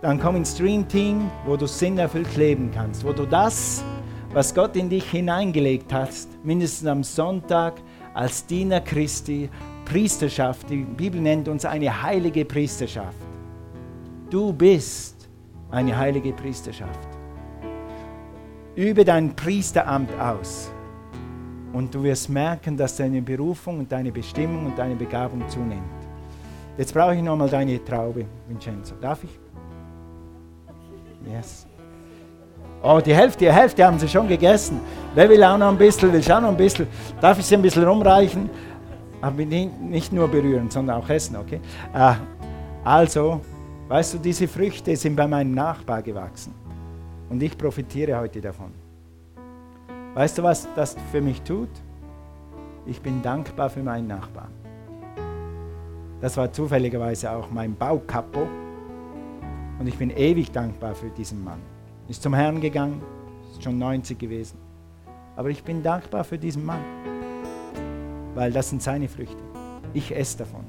dann 0.00 0.20
komm 0.20 0.36
ins 0.36 0.56
Dream 0.56 0.86
Team, 0.86 1.30
wo 1.46 1.56
du 1.56 1.66
sinnerfüllt 1.66 2.36
leben 2.36 2.70
kannst, 2.72 3.04
wo 3.04 3.12
du 3.12 3.26
das, 3.26 3.84
was 4.32 4.54
Gott 4.54 4.76
in 4.76 4.88
dich 4.88 5.10
hineingelegt 5.10 5.92
hat, 5.92 6.10
mindestens 6.42 6.88
am 6.88 7.04
Sonntag 7.04 7.74
als 8.14 8.46
Diener 8.46 8.80
Christi, 8.80 9.48
Priesterschaft, 9.84 10.68
die 10.70 10.84
Bibel 10.84 11.20
nennt 11.20 11.48
uns 11.48 11.64
eine 11.64 12.02
heilige 12.02 12.44
Priesterschaft. 12.44 13.16
Du 14.30 14.52
bist 14.52 15.28
eine 15.70 15.96
heilige 15.96 16.32
Priesterschaft. 16.32 17.08
Übe 18.74 19.04
dein 19.04 19.34
Priesteramt 19.34 20.10
aus 20.18 20.70
und 21.72 21.94
du 21.94 22.02
wirst 22.02 22.28
merken, 22.28 22.76
dass 22.76 22.96
deine 22.96 23.20
Berufung 23.20 23.80
und 23.80 23.92
deine 23.92 24.12
Bestimmung 24.12 24.66
und 24.66 24.78
deine 24.78 24.94
Begabung 24.94 25.46
zunimmt. 25.48 25.82
Jetzt 26.78 26.94
brauche 26.94 27.14
ich 27.14 27.22
nochmal 27.22 27.50
deine 27.50 27.82
Traube, 27.84 28.24
Vincenzo. 28.48 28.94
Darf 29.00 29.24
ich? 29.24 29.38
Yes. 31.30 31.66
Oh, 32.84 33.00
die 33.04 33.14
Hälfte, 33.14 33.44
die 33.44 33.52
Hälfte 33.52 33.86
haben 33.86 33.98
sie 33.98 34.08
schon 34.08 34.26
gegessen. 34.26 34.80
Wer 35.14 35.28
will 35.28 35.42
auch 35.44 35.56
noch 35.56 35.68
ein 35.68 35.78
bisschen, 35.78 36.12
will 36.12 36.32
auch 36.32 36.40
noch 36.40 36.48
ein 36.48 36.56
bisschen. 36.56 36.88
Darf 37.20 37.38
ich 37.38 37.46
sie 37.46 37.54
ein 37.54 37.62
bisschen 37.62 37.84
rumreichen? 37.84 38.50
Aber 39.20 39.44
nicht 39.44 40.12
nur 40.12 40.26
berühren, 40.26 40.68
sondern 40.68 40.96
auch 40.96 41.08
essen, 41.08 41.36
okay? 41.36 41.60
Ah, 41.92 42.16
also, 42.82 43.40
weißt 43.86 44.14
du, 44.14 44.18
diese 44.18 44.48
Früchte 44.48 44.96
sind 44.96 45.14
bei 45.14 45.28
meinem 45.28 45.54
Nachbar 45.54 46.02
gewachsen. 46.02 46.52
Und 47.30 47.40
ich 47.40 47.56
profitiere 47.56 48.18
heute 48.18 48.40
davon. 48.40 48.72
Weißt 50.14 50.38
du, 50.38 50.42
was 50.42 50.66
das 50.74 50.96
für 51.12 51.20
mich 51.20 51.40
tut? 51.42 51.70
Ich 52.84 53.00
bin 53.00 53.22
dankbar 53.22 53.70
für 53.70 53.82
meinen 53.84 54.08
Nachbarn. 54.08 54.50
Das 56.20 56.36
war 56.36 56.52
zufälligerweise 56.52 57.30
auch 57.30 57.48
mein 57.48 57.76
Baukapo. 57.76 58.48
Und 59.78 59.86
ich 59.86 59.96
bin 59.96 60.10
ewig 60.10 60.50
dankbar 60.50 60.96
für 60.96 61.10
diesen 61.10 61.44
Mann. 61.44 61.71
Ist 62.08 62.22
zum 62.22 62.34
Herrn 62.34 62.60
gegangen, 62.60 63.00
ist 63.52 63.62
schon 63.62 63.78
90 63.78 64.18
gewesen. 64.18 64.58
Aber 65.36 65.50
ich 65.50 65.62
bin 65.62 65.82
dankbar 65.82 66.24
für 66.24 66.36
diesen 66.36 66.64
Mann, 66.64 66.82
weil 68.34 68.52
das 68.52 68.70
sind 68.70 68.82
seine 68.82 69.08
Früchte. 69.08 69.42
Ich 69.94 70.14
esse 70.14 70.38
davon. 70.38 70.64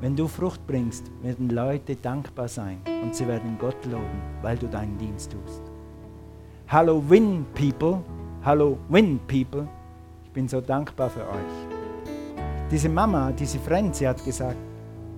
Wenn 0.00 0.16
du 0.16 0.28
Frucht 0.28 0.66
bringst, 0.66 1.10
werden 1.22 1.50
Leute 1.50 1.96
dankbar 1.96 2.48
sein 2.48 2.78
und 3.02 3.14
sie 3.14 3.26
werden 3.26 3.56
Gott 3.58 3.84
loben, 3.84 4.20
weil 4.42 4.56
du 4.56 4.66
deinen 4.66 4.96
Dienst 4.98 5.32
tust. 5.32 5.62
Hallo 6.68 7.02
Win 7.08 7.44
People, 7.54 8.02
hallo 8.44 8.78
Win 8.88 9.18
People, 9.26 9.66
ich 10.24 10.30
bin 10.30 10.46
so 10.46 10.60
dankbar 10.60 11.10
für 11.10 11.26
euch. 11.26 11.68
Diese 12.70 12.88
Mama, 12.88 13.32
diese 13.32 13.58
Friend, 13.58 13.94
sie 13.94 14.06
hat 14.06 14.24
gesagt, 14.24 14.56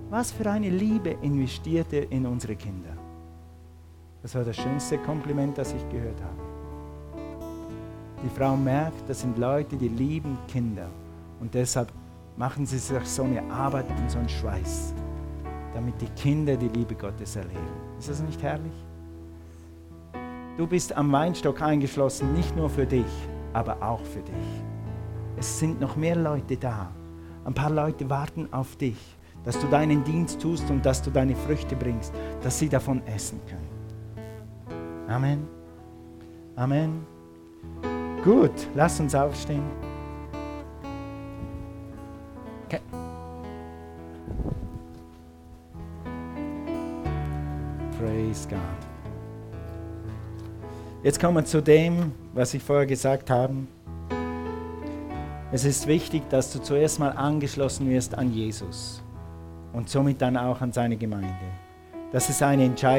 was 0.09 0.31
für 0.31 0.49
eine 0.49 0.69
Liebe 0.69 1.11
investierte 1.21 1.97
in 1.97 2.25
unsere 2.25 2.55
Kinder. 2.55 3.02
Das 4.23 4.33
war 4.35 4.45
das 4.45 4.55
schönste 4.55 4.97
Kompliment, 4.99 5.57
das 5.57 5.73
ich 5.73 5.89
gehört 5.89 6.21
habe. 6.21 6.53
Die 8.23 8.29
Frau 8.29 8.55
merkt, 8.55 9.07
das 9.09 9.19
sind 9.19 9.37
Leute, 9.37 9.75
die 9.75 9.89
lieben 9.89 10.37
Kinder. 10.47 10.87
Und 11.41 11.53
deshalb 11.53 11.91
machen 12.37 12.65
sie 12.65 12.77
sich 12.77 13.05
so 13.05 13.23
eine 13.23 13.43
Arbeit 13.51 13.85
und 13.89 14.09
so 14.09 14.19
einen 14.19 14.29
Schweiß, 14.29 14.93
damit 15.73 15.99
die 15.99 16.07
Kinder 16.21 16.55
die 16.55 16.69
Liebe 16.69 16.95
Gottes 16.95 17.35
erleben. 17.35 17.67
Ist 17.99 18.09
das 18.09 18.21
nicht 18.21 18.41
herrlich? 18.41 18.71
Du 20.55 20.67
bist 20.67 20.95
am 20.95 21.11
Weinstock 21.11 21.61
eingeschlossen, 21.61 22.31
nicht 22.31 22.55
nur 22.55 22.69
für 22.69 22.85
dich, 22.85 23.27
aber 23.51 23.75
auch 23.81 24.03
für 24.05 24.21
dich. 24.21 24.63
Es 25.35 25.59
sind 25.59 25.81
noch 25.81 25.97
mehr 25.97 26.15
Leute 26.15 26.55
da. 26.55 26.91
Ein 27.43 27.53
paar 27.53 27.71
Leute 27.71 28.09
warten 28.09 28.47
auf 28.53 28.77
dich, 28.77 29.17
dass 29.43 29.59
du 29.59 29.67
deinen 29.67 30.01
Dienst 30.05 30.41
tust 30.41 30.69
und 30.69 30.85
dass 30.85 31.01
du 31.01 31.11
deine 31.11 31.35
Früchte 31.35 31.75
bringst, 31.75 32.13
dass 32.41 32.57
sie 32.57 32.69
davon 32.69 33.05
essen 33.05 33.41
können. 33.49 33.72
Amen. 35.07 35.47
Amen. 36.55 37.05
Gut, 38.23 38.51
lass 38.73 38.99
uns 38.99 39.13
aufstehen. 39.13 39.63
Okay. 42.65 42.79
Praise 47.99 48.47
God. 48.47 48.59
Jetzt 51.03 51.19
kommen 51.19 51.35
wir 51.35 51.45
zu 51.45 51.61
dem, 51.61 52.13
was 52.33 52.53
ich 52.53 52.63
vorher 52.63 52.85
gesagt 52.85 53.29
habe. 53.29 53.53
Es 55.51 55.65
ist 55.65 55.85
wichtig, 55.85 56.27
dass 56.29 56.51
du 56.53 56.59
zuerst 56.59 56.97
mal 56.99 57.11
angeschlossen 57.11 57.89
wirst 57.89 58.17
an 58.17 58.31
Jesus 58.31 59.03
und 59.73 59.89
somit 59.89 60.21
dann 60.21 60.37
auch 60.37 60.61
an 60.61 60.71
seine 60.71 60.95
Gemeinde. 60.95 61.35
Das 62.11 62.29
ist 62.29 62.41
eine 62.41 62.63
Entscheidung. 62.63 62.91